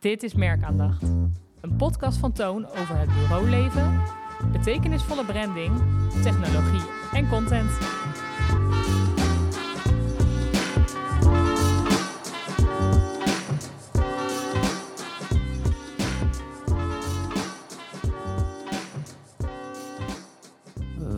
Dit 0.00 0.22
is 0.22 0.34
Merkaandacht. 0.34 1.02
Een 1.60 1.76
podcast 1.76 2.18
van 2.18 2.32
Toon 2.32 2.66
over 2.66 2.98
het 2.98 3.08
bureauleven, 3.08 4.02
betekenisvolle 4.52 5.24
branding, 5.24 5.76
technologie 6.22 6.80
en 7.12 7.28
content. 7.28 7.70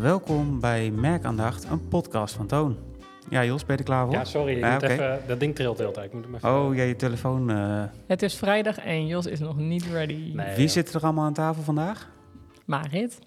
Welkom 0.01 0.61
bij 0.61 0.91
Merkaandacht, 0.91 1.64
een 1.64 1.89
podcast 1.89 2.35
van 2.35 2.46
Toon. 2.46 2.77
Ja, 3.33 3.45
Jos, 3.45 3.64
ben 3.64 3.77
je 3.77 3.83
er 3.83 3.89
klaar 3.89 4.05
voor? 4.07 4.14
Ja, 4.14 4.25
sorry, 4.25 4.53
ik 4.53 4.59
Ja, 4.59 4.73
moet 4.73 4.83
oké. 4.83 4.93
even, 4.93 5.21
dat 5.27 5.41
ding 5.41 5.55
trilt 5.55 5.77
de 5.77 5.82
hele 5.82 5.95
tijd. 5.95 6.07
Ik 6.07 6.12
moet 6.12 6.25
hem 6.25 6.35
even... 6.35 6.55
Oh, 6.55 6.75
ja, 6.75 6.82
je 6.82 6.96
telefoon. 6.96 7.51
eh, 7.51 7.82
Het 8.07 8.23
is 8.23 8.35
vrijdag 8.35 8.79
en 8.79 9.07
Jos 9.07 9.27
is 9.27 9.39
nog 9.41 9.57
niet 9.57 9.85
ready. 9.85 10.31
Nee, 10.35 10.55
Wie 10.55 10.64
ja. 10.64 10.68
zit 10.71 10.95
er 10.95 11.03
allemaal 11.03 11.25
aan 11.25 11.32
tafel 11.32 11.63
vandaag? 11.63 12.11
Marit? 12.64 13.18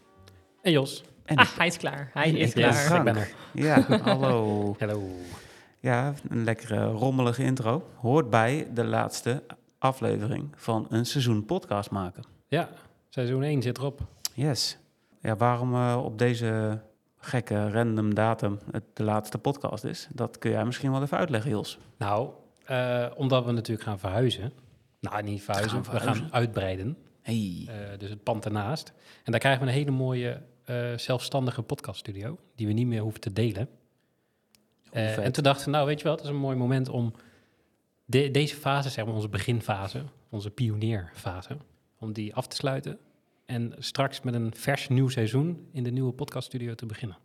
En 0.62 0.72
Jos. 0.72 1.04
En 1.26 1.36
Ah, 1.38 1.58
hij 1.58 1.68
is 1.68 1.78
klaar. 1.78 2.10
Hij 2.14 2.32
is 2.32 2.54
klaar. 2.54 2.72
Yes, 2.74 2.90
ik 2.92 3.04
ben 3.04 3.16
er. 3.16 3.32
Ja, 3.54 3.82
hallo. 4.04 4.76
Hallo. 4.80 5.02
Ja, 5.80 6.14
een 6.30 6.44
lekkere 6.44 6.86
rommelige 6.86 7.44
intro. 7.44 7.84
Hoort 7.96 8.30
bij 8.30 8.68
de 8.74 8.84
laatste 8.84 9.44
aflevering 9.80 10.50
van 10.56 10.86
een 10.90 11.06
seizoen 11.06 11.46
podcast 11.46 11.92
maken. 11.92 12.24
Ja, 12.48 12.70
seizoen 13.10 13.44
1 13.44 13.62
zit 13.62 13.78
erop. 13.78 14.00
Yes. 14.34 14.78
Ja, 15.22 15.36
waarom 15.36 15.74
eh, 15.74 16.02
op 16.04 16.18
deze 16.18 16.80
gekke 17.26 17.72
random 17.72 18.14
datum 18.14 18.60
het 18.72 18.84
de 18.94 19.04
laatste 19.04 19.38
podcast 19.38 19.84
is, 19.84 20.08
dat 20.14 20.38
kun 20.40 20.52
jij 20.52 20.66
misschien 20.66 20.92
wel 20.92 21.02
even 21.02 21.18
uitleggen, 21.18 21.52
Jos. 21.52 21.78
Nou, 21.98 22.30
eh, 22.66 23.06
omdat 23.16 23.46
we 23.46 23.52
natuurlijk 23.52 23.88
gaan 23.88 24.00
verhuizen. 24.00 24.52
Nou, 25.00 25.24
niet 25.24 25.42
verhuizen, 25.44 25.74
Gaan 25.84 25.84
we 25.84 25.90
verhuizen. 26.00 26.24
gaan 26.26 26.34
uitbreiden. 26.34 26.98
Hey. 27.22 27.66
Eh, 27.68 28.00
dus 28.00 28.10
het 28.10 28.24
pand 28.24 28.46
ernaast. 28.46 28.94
En 29.24 29.32
daar 29.32 29.40
krijgen 29.40 29.62
we 29.62 29.68
een 29.68 29.74
hele 29.78 29.92
mooie 29.92 30.42
eh, 30.66 30.98
zelfstandige 30.98 31.62
podcaststudio, 31.62 32.38
die 32.56 32.68
we 32.68 32.74
niet 32.74 32.88
meer 32.88 33.02
hoeven 33.02 33.22
te 33.22 33.34
delen. 33.34 33.70
En 34.92 35.32
toen 35.32 35.44
dachten 35.44 35.66
we, 35.66 35.72
nou 35.72 35.86
weet 35.86 36.02
je 36.02 36.08
wat, 36.08 36.18
het 36.20 36.28
is 36.28 36.34
een 36.34 36.40
mooi 36.42 36.56
moment 36.58 36.90
om 36.90 37.14
de- 38.06 38.32
deze 38.32 38.56
fase, 38.56 38.90
zeg 38.90 39.06
maar 39.06 39.14
onze 39.14 39.30
beginfase, 39.30 40.04
onze 40.30 40.50
pionierfase, 40.50 41.58
om 42.00 42.14
die 42.14 42.36
af 42.36 42.48
te 42.48 42.56
sluiten. 42.56 42.98
En 43.46 43.74
straks 43.80 44.22
met 44.22 44.34
een 44.34 44.54
vers 44.56 44.88
nieuw 44.88 45.10
seizoen 45.10 45.68
in 45.72 45.84
de 45.84 45.92
nieuwe 45.92 46.12
podcaststudio 46.14 46.76
te 46.76 46.86
beginnen. 46.86 47.18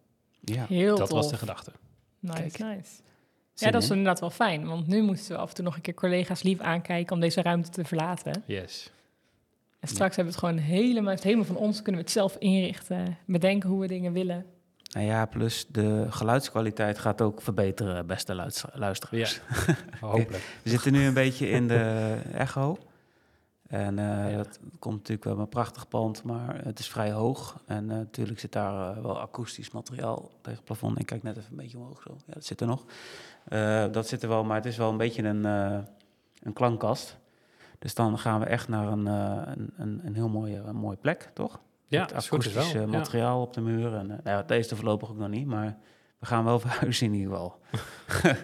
Ja, 0.45 0.65
Heel 0.69 0.97
dat 0.97 1.09
tof. 1.09 1.19
was 1.19 1.31
de 1.31 1.37
gedachte. 1.37 1.73
Nice, 2.19 2.37
Kijk. 2.37 2.59
nice. 2.59 2.91
Zin 3.55 3.67
Ja, 3.69 3.71
dat 3.71 3.83
is 3.83 3.89
in? 3.91 3.97
inderdaad 3.97 4.21
wel 4.21 4.31
fijn, 4.31 4.67
want 4.67 4.87
nu 4.87 5.03
moesten 5.03 5.35
we 5.35 5.41
af 5.41 5.49
en 5.49 5.55
toe 5.55 5.65
nog 5.65 5.75
een 5.77 5.81
keer 5.81 5.95
collega's 5.95 6.43
lief 6.43 6.59
aankijken 6.61 7.15
om 7.15 7.21
deze 7.21 7.43
ruimte 7.43 7.71
te 7.71 7.85
verlaten. 7.85 8.43
Yes. 8.47 8.91
En 9.81 9.89
straks 9.89 10.17
hebben 10.17 10.35
we 10.35 10.41
het 10.41 10.49
gewoon 10.49 10.65
helemaal, 10.77 11.13
het 11.15 11.23
helemaal 11.23 11.45
van 11.45 11.57
ons, 11.57 11.77
kunnen 11.83 11.95
we 12.01 12.07
het 12.07 12.11
zelf 12.11 12.37
inrichten, 12.39 13.19
bedenken 13.27 13.69
hoe 13.69 13.81
we 13.81 13.87
dingen 13.87 14.13
willen. 14.13 14.47
Nou 14.93 15.07
ja, 15.07 15.27
plus 15.27 15.67
de 15.69 16.07
geluidskwaliteit 16.11 16.99
gaat 16.99 17.21
ook 17.21 17.43
verbeteren, 17.43 18.07
beste 18.07 18.35
luister- 18.35 18.71
luisteraars. 18.75 19.41
Hopelijk. 20.01 20.45
We 20.63 20.71
zitten 20.71 20.93
nu 20.93 21.05
een 21.07 21.15
beetje 21.15 21.49
in 21.51 21.69
de 21.69 22.17
echo. 22.33 22.79
En 23.71 23.99
eh, 23.99 24.31
Ja. 24.31 24.37
dat 24.37 24.59
komt 24.79 24.95
natuurlijk 24.97 25.25
wel 25.25 25.39
een 25.39 25.49
prachtig 25.49 25.89
pand, 25.89 26.23
maar 26.23 26.65
het 26.65 26.79
is 26.79 26.89
vrij 26.89 27.13
hoog. 27.13 27.63
En 27.67 27.91
eh, 27.91 27.97
natuurlijk 27.97 28.41
zit 28.41 28.53
daar 28.53 28.97
eh, 28.97 29.03
wel 29.03 29.21
akoestisch 29.21 29.71
materiaal 29.71 30.31
tegen 30.41 30.51
het 30.59 30.65
plafond. 30.65 30.99
Ik 30.99 31.07
kijk 31.07 31.23
net 31.23 31.37
even 31.37 31.51
een 31.51 31.57
beetje 31.57 31.79
omhoog 31.79 32.03
zo. 32.03 32.17
Ja, 32.27 32.33
dat 32.35 32.45
zit 32.45 32.61
er 32.61 32.67
nog. 32.67 32.85
Eh, 33.45 33.85
dat 33.93 34.09
zit 34.09 34.23
er 34.23 34.29
wel, 34.29 34.45
maar 34.45 34.57
het 34.57 34.67
is 34.67 34.77
wel 34.77 34.91
een 34.91 34.97
beetje 34.97 35.23
een, 35.23 35.45
eh, 35.45 35.79
een 36.43 36.53
klankkast. 36.53 37.19
Dus 37.79 37.95
dan 37.95 38.19
gaan 38.19 38.41
we 38.41 38.47
echt 38.47 38.69
naar 38.69 38.89
een, 38.89 39.07
eh, 39.07 39.43
een, 39.45 39.73
een, 39.77 40.01
een 40.05 40.15
heel 40.15 40.29
mooie, 40.29 40.57
een 40.57 40.77
mooie 40.77 40.97
plek, 40.97 41.31
toch? 41.35 41.61
Ja, 41.87 42.01
Met 42.01 42.15
als 42.15 42.25
het 42.25 42.35
goed 42.35 42.45
is 42.47 42.53
wel. 42.53 42.63
akoestisch 42.63 42.83
Ja. 42.93 42.99
materiaal 42.99 43.41
op 43.43 43.53
de 43.55 43.61
muur. 43.61 43.95
En, 43.95 44.07
nou 44.07 44.21
ja, 44.25 44.43
deze 44.43 44.77
voorlopig 44.77 45.11
ook 45.11 45.17
nog 45.19 45.29
niet, 45.29 45.47
maar 45.47 45.77
we 46.19 46.27
gaan 46.27 46.45
wel 46.45 46.59
verhuizen 46.67 47.07
in 47.07 47.15
ieder 47.15 47.31
geval. 47.33 47.59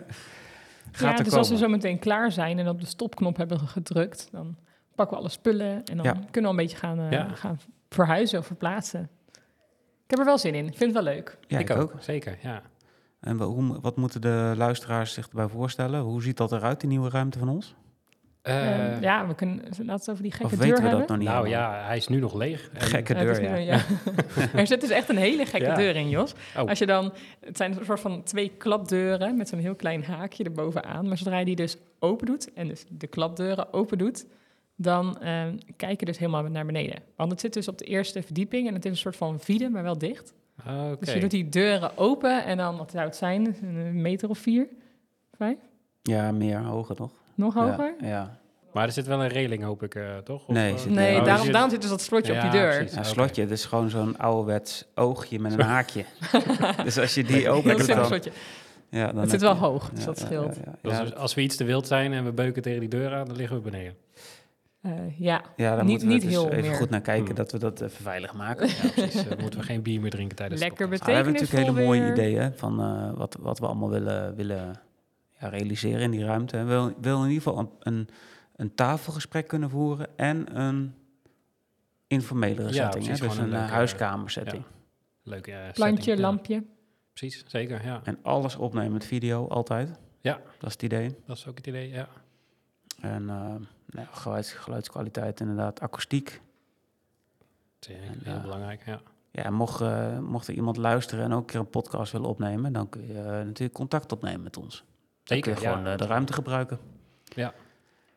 Gaat 0.92 1.18
ja, 1.18 1.24
dus 1.24 1.32
als 1.32 1.48
we 1.48 1.56
zo 1.56 1.68
meteen 1.68 1.98
klaar 1.98 2.32
zijn 2.32 2.58
en 2.58 2.68
op 2.68 2.80
de 2.80 2.86
stopknop 2.86 3.36
hebben 3.36 3.58
gedrukt, 3.60 4.28
dan 4.32 4.56
pakken 4.96 5.16
we 5.16 5.22
alle 5.22 5.32
spullen 5.32 5.84
en 5.84 5.96
dan 5.96 6.04
Ja. 6.06 6.12
kunnen 6.30 6.50
we 6.54 6.56
een 6.56 6.62
beetje 6.66 6.76
gaan, 6.76 6.98
eh, 7.00 7.10
Ja. 7.10 7.28
gaan 7.34 7.58
verhuizen 7.88 8.38
of 8.38 8.46
verplaatsen. 8.46 9.08
Ik 10.04 10.10
heb 10.12 10.18
er 10.18 10.24
wel 10.24 10.38
zin 10.38 10.54
in. 10.54 10.66
Ik 10.66 10.76
vind 10.76 10.94
het 10.94 11.04
wel 11.04 11.14
leuk. 11.14 11.38
Ja, 11.46 11.58
ik, 11.58 11.70
ook. 11.70 11.92
Zeker, 11.98 12.38
ja. 12.42 12.62
En 13.20 13.40
hoe, 13.40 13.80
wat 13.80 13.96
moeten 13.96 14.20
de 14.20 14.52
luisteraars 14.56 15.12
zich 15.12 15.28
erbij 15.28 15.48
voorstellen? 15.48 16.00
Hoe 16.00 16.22
ziet 16.22 16.36
dat 16.36 16.52
eruit, 16.52 16.80
die 16.80 16.88
nieuwe 16.88 17.10
ruimte 17.10 17.38
van 17.38 17.48
ons? 17.48 17.74
Eh, 18.42 18.90
Ehm, 18.92 19.02
ja, 19.02 19.26
we 19.26 19.34
kunnen 19.34 19.56
laten 19.56 19.84
we 19.86 19.92
het 19.92 20.10
over 20.10 20.22
die 20.22 20.32
gekke 20.32 20.44
of 20.46 20.50
deur 20.50 20.60
weten 20.60 20.76
we 20.76 20.88
hebben. 20.88 20.98
dat 20.98 21.08
nog 21.08 21.18
niet 21.18 21.28
nou 21.28 21.46
helemaal? 21.46 21.70
ja, 21.80 21.86
hij 21.86 21.96
is 21.96 22.08
nu 22.08 22.18
nog 22.18 22.34
leeg. 22.34 22.70
En- 22.72 22.80
Gekke 22.96 23.14
Ja, 23.14 23.20
deur, 23.20 23.40
nu- 23.40 23.46
ja. 23.48 23.56
ja. 23.56 23.80
er 24.60 24.66
zit 24.66 24.80
dus 24.80 24.90
echt 24.90 25.08
een 25.08 25.16
hele 25.16 25.46
gekke 25.46 25.66
Ja. 25.66 25.74
deur 25.74 25.96
in, 25.96 26.08
Jos. 26.08 26.34
Oh. 26.56 26.68
Als 26.68 26.78
je 26.78 26.86
dan, 26.86 27.12
het 27.40 27.56
zijn 27.56 27.78
een 27.78 27.84
soort 27.84 28.00
van 28.00 28.22
twee 28.22 28.48
klapdeuren 28.48 29.36
met 29.36 29.48
zo'n 29.48 29.58
heel 29.58 29.74
klein 29.74 30.04
haakje 30.04 30.44
erbovenaan. 30.44 31.08
Maar 31.08 31.16
zodra 31.18 31.38
je 31.38 31.44
die 31.44 31.56
dus 31.56 31.76
open 31.98 32.26
doet 32.26 32.52
en 32.52 32.68
dus 32.68 32.84
de 32.88 33.06
klapdeuren 33.06 33.72
open 33.72 33.98
doet, 33.98 34.26
dan 34.76 35.18
ehm, 35.20 35.56
kijk 35.76 36.00
je 36.00 36.06
dus 36.06 36.18
helemaal 36.18 36.42
naar 36.42 36.66
beneden. 36.66 37.02
Want 37.16 37.30
het 37.30 37.40
zit 37.40 37.52
dus 37.52 37.68
op 37.68 37.78
de 37.78 37.84
eerste 37.84 38.22
verdieping 38.22 38.68
en 38.68 38.74
het 38.74 38.84
is 38.84 38.90
een 38.90 38.96
soort 38.96 39.16
van 39.16 39.40
vide, 39.40 39.68
maar 39.68 39.82
wel 39.82 39.98
dicht. 39.98 40.34
Oké. 40.66 40.96
Dus 41.04 41.12
je 41.14 41.20
doet 41.20 41.30
die 41.30 41.48
deuren 41.48 41.98
open 41.98 42.44
en 42.44 42.56
dan, 42.56 42.76
wat 42.76 42.90
zou 42.90 43.04
het 43.04 43.16
zijn, 43.16 43.56
een 43.62 44.00
meter 44.02 44.28
of 44.28 44.38
vier, 44.38 44.66
vijf? 45.36 45.56
Ja, 46.02 46.32
meer, 46.32 46.58
hoger 46.62 46.94
nog. 46.98 47.10
Nog 47.34 47.54
hoger? 47.54 47.94
Ja, 48.00 48.06
ja. 48.08 48.38
Maar 48.72 48.86
er 48.86 48.92
zit 48.92 49.06
wel 49.06 49.22
een 49.22 49.28
reling, 49.28 49.62
hoop 49.62 49.82
ik, 49.82 49.94
eh, 49.94 50.16
toch? 50.24 50.46
Of, 50.46 50.54
Nee, 50.54 50.72
eh, 50.72 50.78
zit- 50.78 50.90
Nee, 50.92 51.18
Oh, 51.18 51.24
daarom, 51.24 51.44
zit- 51.44 51.52
daarom 51.52 51.70
zit 51.70 51.80
dus 51.80 51.90
dat 51.90 52.00
slotje 52.00 52.34
op 52.34 52.40
die 52.40 52.50
deur. 52.50 52.74
precies. 52.74 52.92
Ja, 52.94 52.98
Oké. 53.00 53.08
slotje, 53.08 53.42
het 53.42 53.50
is 53.50 53.64
gewoon 53.64 53.90
zo'n 53.90 54.18
ouderwets 54.18 54.84
oogje 54.94 55.38
met 55.40 55.52
een 55.52 55.60
haakje. 55.60 56.04
dus 56.84 56.98
als 56.98 57.14
je 57.14 57.24
die 57.24 57.36
Heel 57.36 57.52
open 57.52 57.70
doet, 57.70 57.78
simpel 57.78 57.96
dan... 57.96 58.06
slotje. 58.06 58.30
Ja, 58.90 59.06
dan 59.12 59.20
Het 59.20 59.30
zit 59.30 59.40
wel 59.40 59.52
je- 59.54 59.58
hoog, 59.60 59.90
dus 59.90 60.00
Ja, 60.00 60.06
dat 60.06 60.18
scheelt. 60.18 60.56
Ja, 60.64 60.72
ja, 60.82 61.00
Dus 61.02 61.14
als 61.14 61.34
we 61.34 61.40
iets 61.40 61.56
te 61.56 61.64
wild 61.64 61.86
zijn 61.86 62.12
en 62.12 62.24
we 62.24 62.32
beuken 62.32 62.62
tegen 62.62 62.80
die 62.80 62.88
deur 62.88 63.14
aan, 63.14 63.26
dan 63.26 63.36
liggen 63.36 63.56
we 63.56 63.62
beneden. 63.70 63.94
Eh, 64.86 65.18
ja, 65.18 65.42
Ja, 65.56 65.74
daar 65.74 65.76
niet- 65.76 65.88
moeten 65.90 66.06
we 66.08 66.12
niet 66.14 66.22
dus 66.22 66.30
heel 66.32 66.50
even 66.50 66.60
meer. 66.70 66.74
goed 66.78 66.90
naar 66.90 67.00
kijken 67.00 67.26
Hmm. 67.26 67.34
dat 67.34 67.52
we 67.52 67.58
dat 67.58 67.80
even 67.80 68.02
veilig 68.02 68.34
maken. 68.34 68.66
Ja, 68.68 68.74
precies. 68.94 69.26
eh, 69.28 69.38
moeten 69.38 69.60
we 69.60 69.66
geen 69.66 69.82
bier 69.82 70.00
meer 70.00 70.10
drinken 70.10 70.36
tijdens 70.36 70.60
Lekker 70.60 70.78
de 70.78 70.84
podcast. 70.84 71.02
Ah, 71.02 71.08
we 71.08 71.14
hebben 71.14 71.32
natuurlijk 71.32 71.68
hele 71.68 71.84
mooie 71.86 72.10
ideeën 72.12 72.52
van 72.56 72.80
eh, 72.80 73.12
wat, 73.18 73.36
wat 73.40 73.58
we 73.58 73.66
allemaal 73.66 73.90
willen, 73.90 74.34
willen 74.36 74.80
ja, 75.40 75.48
realiseren 75.48 76.00
in 76.00 76.10
die 76.10 76.24
ruimte. 76.24 76.56
We 76.56 76.64
wil, 76.64 76.92
wil 77.00 77.22
in 77.24 77.28
ieder 77.30 77.42
geval 77.42 77.58
een, 77.58 77.70
een, 77.80 78.08
een 78.56 78.74
tafelgesprek 78.74 79.48
kunnen 79.48 79.70
voeren 79.70 80.06
en 80.16 80.60
een 80.60 80.94
informelere 82.06 82.62
Ja, 82.68 82.72
setting. 82.72 82.92
Hè? 83.06 83.10
precies, 83.10 83.20
Dus 83.20 83.30
gewoon 83.30 83.36
een, 83.48 83.52
een 83.54 83.58
leuke- 83.60 83.72
huiskamersetting. 83.74 84.62
Leuk, 85.22 85.46
eh, 85.46 85.54
Plantje, 85.72 85.96
setting, 85.96 86.16
ja. 86.18 86.22
lampje. 86.22 86.64
Precies, 87.12 87.44
zeker, 87.46 87.84
ja. 87.84 88.00
En 88.04 88.18
alles 88.22 88.56
opnemen 88.56 88.92
met 88.92 89.04
video, 89.04 89.48
altijd. 89.48 89.90
Ja. 90.20 90.32
Dat 90.58 90.66
is 90.66 90.72
het 90.72 90.82
idee. 90.82 91.16
Dat 91.26 91.36
is 91.36 91.46
ook 91.46 91.56
het 91.56 91.66
idee, 91.66 91.88
ja. 91.88 92.08
En 93.00 93.30
eh, 93.30 93.54
nou, 93.86 94.06
geluids, 94.10 94.52
geluidskwaliteit 94.52 95.40
inderdaad, 95.40 95.80
akoestiek. 95.80 96.40
Zeker, 97.80 98.02
En, 98.02 98.20
heel 98.24 98.34
ja. 98.34 98.40
belangrijk, 98.40 98.82
ja. 98.86 99.00
Ja, 99.30 99.50
mocht, 99.50 99.80
eh, 99.80 100.18
mocht 100.18 100.48
er 100.48 100.54
iemand 100.54 100.76
luisteren 100.76 101.24
en 101.24 101.32
ook 101.32 101.40
een 101.40 101.46
keer 101.46 101.60
een 101.60 101.70
podcast 101.70 102.12
willen 102.12 102.28
opnemen, 102.28 102.72
dan 102.72 102.88
kun 102.88 103.06
je 103.06 103.18
eh, 103.18 103.24
natuurlijk 103.24 103.72
contact 103.72 104.12
opnemen 104.12 104.42
met 104.42 104.56
ons. 104.56 104.76
Dan 104.76 104.86
kun 105.24 105.36
Zeker, 105.36 105.50
je 105.50 105.68
gewoon 105.68 105.84
ja. 105.84 105.92
eh, 105.92 105.98
de 105.98 106.06
ruimte 106.06 106.32
gebruiken. 106.32 106.78
Ja. 107.24 107.52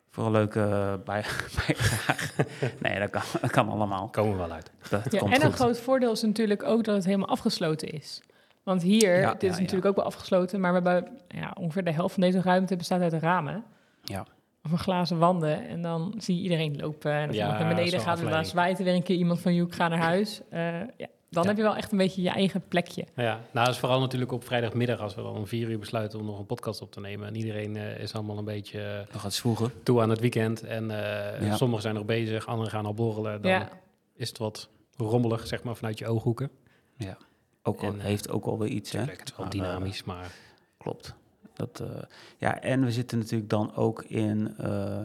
Voor 0.10 0.26
een 0.26 0.32
leuke 0.32 0.60
eh, 0.60 0.94
bij, 1.06 1.26
bijdrage. 1.66 2.46
nee, 2.82 3.00
dat 3.00 3.10
kan, 3.10 3.22
dat 3.42 3.52
kan 3.52 3.70
allemaal. 3.70 4.10
Komen 4.10 4.32
we 4.32 4.38
wel 4.38 4.52
uit. 4.52 4.72
Dat 4.90 5.12
Ja, 5.12 5.20
komt 5.20 5.34
en 5.34 5.46
een 5.46 5.54
groot 5.54 5.80
voordeel 5.80 6.12
is 6.12 6.22
natuurlijk 6.22 6.64
ook 6.64 6.84
dat 6.84 6.96
het 6.96 7.06
helemaal 7.06 7.28
afgesloten 7.28 7.90
is. 7.90 8.22
Want 8.64 8.82
hier, 8.82 9.20
Ja, 9.20 9.32
dit 9.32 9.42
ja, 9.42 9.48
is 9.48 9.56
ja. 9.56 9.62
natuurlijk 9.62 9.88
ook 9.88 9.96
wel 9.96 10.06
afgesloten, 10.06 10.60
maar 10.60 10.82
we 10.82 10.90
hebben 10.90 11.18
ja, 11.28 11.56
ongeveer 11.60 11.84
de 11.84 11.92
helft 11.92 12.14
van 12.14 12.24
deze 12.24 12.42
ruimte 12.42 12.76
bestaat 12.76 13.02
uit 13.02 13.14
ramen. 13.14 13.64
Ja. 14.04 14.26
Of 14.70 14.78
een 14.78 14.84
glazen 14.84 15.18
wanden. 15.18 15.68
En 15.68 15.82
dan 15.82 16.14
zie 16.18 16.36
je 16.36 16.42
iedereen 16.42 16.76
lopen. 16.80 17.12
En 17.12 17.28
als 17.28 17.36
Ja, 17.36 17.42
iemand 17.42 17.60
naar 17.64 17.76
beneden 17.76 18.00
gaat, 18.00 18.20
dan 18.22 18.46
zwaait 18.46 18.78
er 18.80 18.84
weer 18.84 18.94
een 18.94 19.04
keer 19.04 19.16
iemand 19.16 19.40
van, 19.40 19.54
joh, 19.54 19.68
ik 19.68 19.74
ga 19.74 19.88
naar 19.88 20.00
huis. 20.00 20.42
Eh, 20.50 20.60
ja, 20.98 21.08
dan 21.30 21.44
Ja. 21.44 21.50
heb 21.50 21.58
je 21.58 21.64
wel 21.64 21.76
echt 21.76 21.92
een 21.92 21.98
beetje 21.98 22.22
je 22.22 22.30
eigen 22.30 22.64
plekje. 22.68 23.06
Ja, 23.16 23.34
nou, 23.52 23.66
dat 23.66 23.68
is 23.68 23.78
vooral 23.80 24.00
natuurlijk 24.00 24.32
op 24.32 24.44
vrijdagmiddag 24.44 25.00
als 25.00 25.16
we 25.16 25.22
dan 25.22 25.36
om 25.36 25.48
vier 25.48 25.70
uur 25.70 25.80
besluiten 25.80 26.20
om 26.20 26.26
nog 26.26 26.40
een 26.40 26.46
podcast 26.46 26.82
op 26.82 26.92
te 26.92 27.00
nemen. 27.00 27.28
En 27.28 27.36
iedereen 27.36 27.76
eh, 27.78 28.00
is 28.00 28.14
allemaal 28.14 28.38
een 28.38 28.46
beetje 28.46 28.82
eh, 28.82 29.14
Nog 29.14 29.26
iets 29.26 29.40
voegen. 29.40 29.72
toe 29.84 30.02
aan 30.02 30.10
het 30.10 30.20
weekend. 30.20 30.64
En 30.64 30.92
eh, 30.92 31.48
Ja. 31.48 31.56
sommigen 31.56 31.82
zijn 31.84 31.96
nog 31.96 32.06
bezig, 32.06 32.48
anderen 32.48 32.72
gaan 32.72 32.86
al 32.86 32.94
borrelen. 32.94 33.42
Dan 33.42 33.52
Ja. 33.52 33.70
is 34.16 34.28
het 34.30 34.38
wat 34.38 34.70
rommelig, 34.98 35.48
zeg 35.48 35.64
maar, 35.64 35.76
vanuit 35.76 36.00
je 36.00 36.08
ooghoeken. 36.08 36.52
Ook 37.64 37.82
al, 37.82 37.88
En, 37.88 38.00
heeft 38.00 38.30
ook 38.30 38.46
alweer 38.46 38.70
iets, 38.70 38.92
hè? 38.92 39.00
Het 39.00 39.10
is 39.10 39.36
wel 39.36 39.46
Maar, 39.46 39.50
dynamisch, 39.50 40.04
maar 40.04 40.32
Klopt. 40.78 41.16
Dat, 41.60 41.80
eh, 41.80 42.02
ja, 42.38 42.62
en 42.62 42.84
we 42.86 42.92
zitten 42.92 43.18
natuurlijk 43.18 43.50
dan 43.50 43.76
ook 43.76 44.04
in 44.04 44.58
eh, 44.58 45.00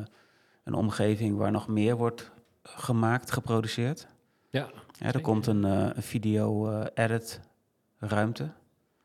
een 0.64 0.74
omgeving 0.74 1.36
waar 1.36 1.50
nog 1.50 1.68
meer 1.68 1.96
wordt 1.96 2.30
gemaakt, 2.62 3.30
geproduceerd. 3.30 4.06
ja. 4.50 4.70
Ja, 4.98 5.12
er 5.12 5.20
komt 5.20 5.46
een, 5.46 5.64
eh, 5.64 5.90
een 5.94 6.02
video-edit 6.02 7.40
ruimte. 7.98 8.48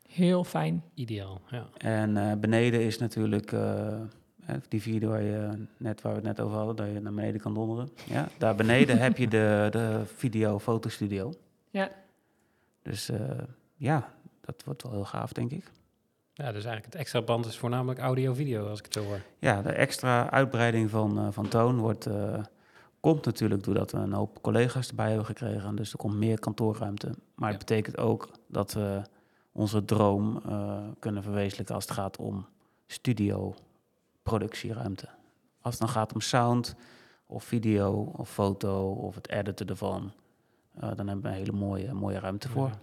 Heel 0.07 0.43
fijn. 0.43 0.83
ideaal. 0.93 1.41
Ja. 1.47 1.67
En 1.77 2.17
eh, 2.17 2.37
beneden 2.37 2.81
is 2.81 2.97
natuurlijk 2.97 3.51
eh, 3.51 4.01
Hè, 4.49 4.55
die 4.67 4.81
vierde 4.81 5.07
waar, 5.07 5.21
je 5.21 5.65
net, 5.77 6.01
waar 6.01 6.11
we 6.11 6.17
het 6.17 6.27
net 6.27 6.39
over 6.39 6.57
hadden, 6.57 6.75
dat 6.75 6.87
je 6.87 6.99
naar 6.99 7.13
beneden 7.13 7.41
kan 7.41 7.53
donderen. 7.53 7.89
Ja, 8.05 8.27
daar 8.37 8.55
beneden 8.55 8.97
heb 9.05 9.17
je 9.17 9.27
de, 9.27 9.67
de 9.71 10.01
video-fotostudio. 10.15 11.33
Ja. 11.69 11.89
Dus 12.81 13.09
eh, 13.09 13.19
ja, 13.75 14.13
dat 14.41 14.63
wordt 14.65 14.83
wel 14.83 14.91
heel 14.91 15.05
gaaf, 15.05 15.33
denk 15.33 15.51
ik. 15.51 15.71
Ja, 16.39 16.45
dus 16.45 16.53
eigenlijk 16.65 16.86
het 16.86 16.95
extra 16.95 17.21
band 17.21 17.45
is 17.45 17.57
voornamelijk 17.57 18.00
audio-video, 18.00 18.68
als 18.69 18.80
ik 18.80 18.86
het 18.86 18.94
zo 18.94 19.03
hoor. 19.03 19.21
Ja, 19.39 19.62
de 19.62 19.71
extra 19.71 20.30
uitbreiding 20.30 20.89
van, 20.89 21.18
eh, 21.19 21.27
van 21.31 21.47
toon 21.47 21.77
wordt, 21.80 22.06
eh, 22.06 22.44
komt 23.00 23.25
natuurlijk 23.25 23.63
doordat 23.63 23.91
we 23.91 23.97
een 23.97 24.13
hoop 24.13 24.41
collega's 24.41 24.88
erbij 24.89 25.07
hebben 25.07 25.25
gekregen. 25.25 25.75
Dus 25.75 25.91
er 25.91 25.97
komt 25.97 26.15
meer 26.15 26.39
kantoorruimte. 26.39 27.07
Maar 27.36 27.50
Ja. 27.51 27.56
het 27.57 27.65
betekent 27.65 27.97
ook 27.97 28.30
dat 28.47 28.74
we 28.74 29.01
onze 29.51 29.86
droom 29.86 30.41
eh, 30.50 30.77
kunnen 31.00 31.24
verwezenlijken 31.24 31.75
als 31.75 31.83
het 31.83 31.94
gaat 31.94 32.18
om 32.18 32.45
studio 32.88 33.56
productieruimte. 34.24 35.07
Als 35.62 35.74
het 35.74 35.83
dan 35.83 35.94
gaat 35.94 36.13
om 36.13 36.21
sound 36.21 36.75
of 37.25 37.44
video 37.44 38.12
of 38.18 38.30
foto 38.30 38.92
of 38.92 39.15
het 39.15 39.30
editen 39.30 39.68
ervan, 39.68 40.12
dan 40.74 41.07
hebben 41.07 41.21
we 41.21 41.27
een 41.27 41.33
hele 41.33 41.51
mooie, 41.51 41.94
mooie 41.94 42.19
ruimte 42.19 42.50
voor. 42.50 42.68
Ja, 42.68 42.77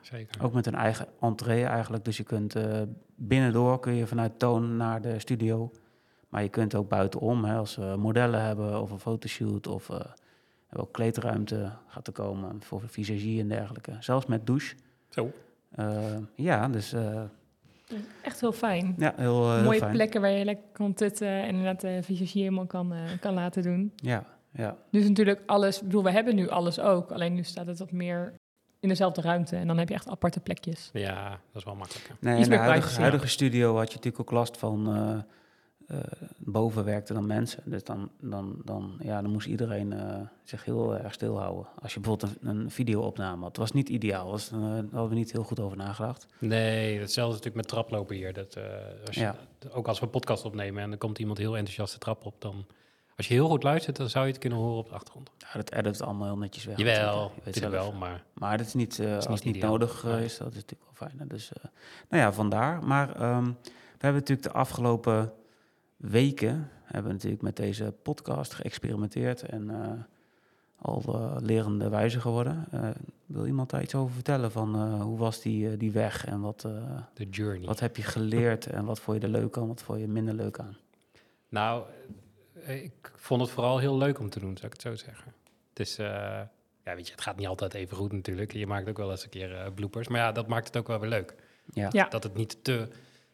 zeker. 0.00 0.42
Ook 0.44 0.52
met 0.52 0.66
een 0.66 0.74
eigen 0.74 1.06
entree 1.20 1.64
eigenlijk. 1.64 2.04
Dus 2.04 2.16
je 2.16 2.22
kunt 2.22 2.54
eh, 2.54 2.82
binnendoor 3.14 3.80
kun 3.80 3.94
je 3.94 4.06
vanuit 4.06 4.38
toon 4.38 4.76
naar 4.76 5.00
de 5.00 5.18
studio. 5.18 5.70
Maar 6.28 6.42
je 6.42 6.48
kunt 6.48 6.74
ook 6.74 6.88
buitenom, 6.88 7.44
hè, 7.44 7.56
als 7.56 7.76
we 7.76 7.94
modellen 7.98 8.42
hebben 8.44 8.80
of 8.80 8.90
een 8.90 9.00
fotoshoot 9.00 9.66
of 9.66 9.88
eh, 9.90 9.96
hebben 10.66 10.86
ook 10.86 10.92
kleedruimte 10.92 11.72
gaat 11.86 12.06
er 12.06 12.12
komen 12.12 12.62
voor 12.62 12.82
visagie 12.86 13.40
en 13.40 13.48
dergelijke. 13.48 13.96
Zelfs 14.00 14.26
met 14.26 14.46
douche. 14.46 14.74
Zo. 15.08 15.32
Eh, 15.70 16.16
ja, 16.34 16.68
dus 16.68 16.92
eh, 16.92 17.22
Echt 18.22 18.40
heel 18.40 18.52
fijn. 18.52 18.94
ja, 18.98 19.12
heel, 19.16 19.44
eh, 19.46 19.54
heel 19.54 19.64
Mooie 19.64 19.78
fijn. 19.78 19.92
plekken 19.92 20.20
waar 20.20 20.30
je 20.30 20.44
lekker 20.44 20.64
kan 20.72 20.94
tutten 20.94 21.28
en 21.28 21.48
inderdaad 21.48 21.80
de 21.80 22.00
visagie 22.02 22.42
helemaal 22.42 22.66
kan, 22.66 22.92
eh, 22.92 23.00
kan 23.20 23.34
laten 23.34 23.62
doen. 23.62 23.92
Ja, 23.96 24.24
ja. 24.52 24.76
Dus 24.90 25.08
natuurlijk 25.08 25.42
alles, 25.46 25.76
ik 25.78 25.82
bedoel, 25.84 26.02
we 26.04 26.10
hebben 26.10 26.34
nu 26.34 26.48
alles 26.48 26.80
ook, 26.80 27.10
alleen 27.12 27.34
nu 27.34 27.42
staat 27.42 27.66
het 27.66 27.78
wat 27.78 27.92
meer 27.92 28.32
in 28.80 28.88
dezelfde 28.88 29.20
ruimte 29.20 29.56
en 29.56 29.66
dan 29.66 29.78
heb 29.78 29.88
je 29.88 29.94
echt 29.94 30.08
aparte 30.08 30.40
plekjes. 30.40 30.90
Ja, 30.92 31.30
dat 31.30 31.38
is 31.54 31.64
wel 31.64 31.74
makkelijker. 31.74 32.16
Nee, 32.20 32.38
Iets 32.38 32.48
in 32.48 32.50
de 32.50 32.58
huidige, 33.00 33.26
studio 33.28 33.76
had 33.76 33.88
je 33.88 33.94
natuurlijk 33.96 34.20
ook 34.20 34.30
last 34.30 34.56
van... 34.56 34.94
eh, 34.94 35.18
eh, 35.90 35.98
boven 36.38 36.84
werkten 36.84 37.14
dan 37.14 37.26
mensen. 37.26 37.62
Dus 37.64 37.84
dan, 37.84 38.10
dan, 38.20 38.56
dan, 38.64 38.96
ja, 39.02 39.22
dan 39.22 39.30
moest 39.30 39.46
iedereen 39.46 39.92
eh, 39.92 40.20
zich 40.44 40.64
heel 40.64 40.98
erg 40.98 41.12
stilhouden. 41.12 41.66
Als 41.82 41.94
je 41.94 42.00
bijvoorbeeld 42.00 42.36
een, 42.40 42.48
een 42.56 42.70
videoopname 42.70 43.36
had. 43.38 43.48
Het 43.48 43.56
was 43.56 43.72
niet 43.72 43.88
ideaal. 43.88 44.30
Was, 44.30 44.48
daar 44.48 44.60
hadden 44.60 45.08
we 45.08 45.14
niet 45.14 45.32
heel 45.32 45.42
goed 45.42 45.60
over 45.60 45.76
nagedacht. 45.76 46.26
Nee, 46.38 46.98
hetzelfde 46.98 47.36
is 47.36 47.42
natuurlijk 47.44 47.54
met 47.54 47.68
traplopen 47.68 48.16
hier. 48.16 48.32
Dat, 48.32 48.54
eh, 48.54 48.64
als 49.06 49.14
je, 49.14 49.20
Ja. 49.20 49.36
Ook 49.70 49.88
als 49.88 49.98
we 49.98 50.04
een 50.04 50.10
podcast 50.10 50.44
opnemen 50.44 50.82
en 50.82 50.90
er 50.92 50.98
komt 50.98 51.18
iemand 51.18 51.38
heel 51.38 51.56
enthousiast 51.56 51.92
de 51.92 51.98
trap 51.98 52.26
op, 52.26 52.34
dan... 52.38 52.66
Als 53.20 53.28
je 53.28 53.34
heel 53.34 53.48
goed 53.48 53.62
luistert, 53.62 53.96
dan 53.96 54.08
zou 54.08 54.24
je 54.26 54.30
het 54.30 54.40
kunnen 54.40 54.58
horen 54.58 54.78
op 54.78 54.88
de 54.88 54.94
achtergrond. 54.94 55.30
Ja, 55.38 55.46
dat 55.52 55.72
edit 55.72 55.92
het 55.92 56.02
allemaal 56.02 56.26
heel 56.26 56.38
netjes 56.38 56.64
weg. 56.64 56.76
Jawel. 56.76 57.32
Je 57.34 57.40
weet 57.44 57.68
wel, 57.68 57.92
maar 57.92 58.24
Maar 58.32 58.58
dat 58.58 58.66
is 58.66 58.74
niet, 58.74 58.98
eh, 58.98 59.18
als 59.18 59.42
niet 59.42 59.60
nodig 59.60 60.04
eh, 60.04 60.22
is, 60.22 60.38
dat 60.38 60.48
is 60.48 60.54
natuurlijk 60.54 60.82
wel 60.82 61.08
fijn. 61.08 61.18
hè. 61.18 61.26
Dus, 61.26 61.52
eh, 61.52 61.64
nou 62.08 62.22
ja, 62.22 62.32
vandaar. 62.32 62.84
Maar 62.84 63.08
ehm, 63.08 63.44
we 63.44 63.98
hebben 63.98 64.20
natuurlijk 64.20 64.42
de 64.42 64.52
afgelopen 64.52 65.32
weken 65.96 66.70
hebben 66.84 67.06
we 67.06 67.12
natuurlijk 67.12 67.42
met 67.42 67.56
deze 67.56 67.94
podcast 68.02 68.54
geëxperimenteerd 68.54 69.42
en 69.42 69.70
al 70.76 71.02
lerende 71.40 71.88
wijze 71.88 72.20
geworden. 72.20 72.66
Wil 73.26 73.46
iemand 73.46 73.70
daar 73.70 73.82
iets 73.82 73.94
over 73.94 74.14
vertellen 74.14 74.50
van 74.50 75.00
hoe 75.00 75.18
was 75.18 75.40
die, 75.40 75.76
die 75.76 75.92
weg 75.92 76.26
en 76.26 76.40
wat, 76.40 76.60
de 77.14 77.28
journey. 77.30 77.66
wat 77.66 77.80
heb 77.80 77.96
je 77.96 78.02
geleerd 78.02 78.66
en 78.66 78.84
wat 78.84 79.00
vond 79.00 79.20
je 79.20 79.26
er 79.26 79.32
leuk 79.32 79.56
aan, 79.56 79.68
wat 79.68 79.82
vond 79.82 80.00
je 80.00 80.08
minder 80.08 80.34
leuk 80.34 80.58
aan? 80.58 80.76
Nou, 81.48 81.84
ik 82.66 83.12
vond 83.16 83.40
het 83.40 83.50
vooral 83.50 83.78
heel 83.78 83.96
leuk 83.96 84.18
om 84.18 84.30
te 84.30 84.40
doen, 84.40 84.56
zou 84.56 84.66
ik 84.66 84.72
het 84.72 84.82
zo 84.82 84.94
zeggen. 84.94 85.34
Het 85.68 85.80
is, 85.80 85.98
eh, 85.98 86.06
ja, 86.84 86.94
weet 86.94 87.06
je, 87.06 87.12
het 87.12 87.20
gaat 87.20 87.36
niet 87.36 87.46
altijd 87.46 87.74
even 87.74 87.96
goed 87.96 88.12
natuurlijk. 88.12 88.52
Je 88.52 88.66
maakt 88.66 88.88
ook 88.88 88.96
wel 88.96 89.10
eens 89.10 89.24
een 89.24 89.30
keer 89.30 89.54
eh, 89.56 89.72
bloopers. 89.74 90.08
Maar 90.08 90.20
ja, 90.20 90.32
dat 90.32 90.46
maakt 90.48 90.66
het 90.66 90.76
ook 90.76 90.86
wel 90.86 91.00
weer 91.00 91.08
leuk. 91.08 91.34
Ja, 91.72 91.88
Ja. 91.92 92.08
Dat 92.08 92.22
het 92.22 92.34
niet 92.34 92.64
te 92.64 92.88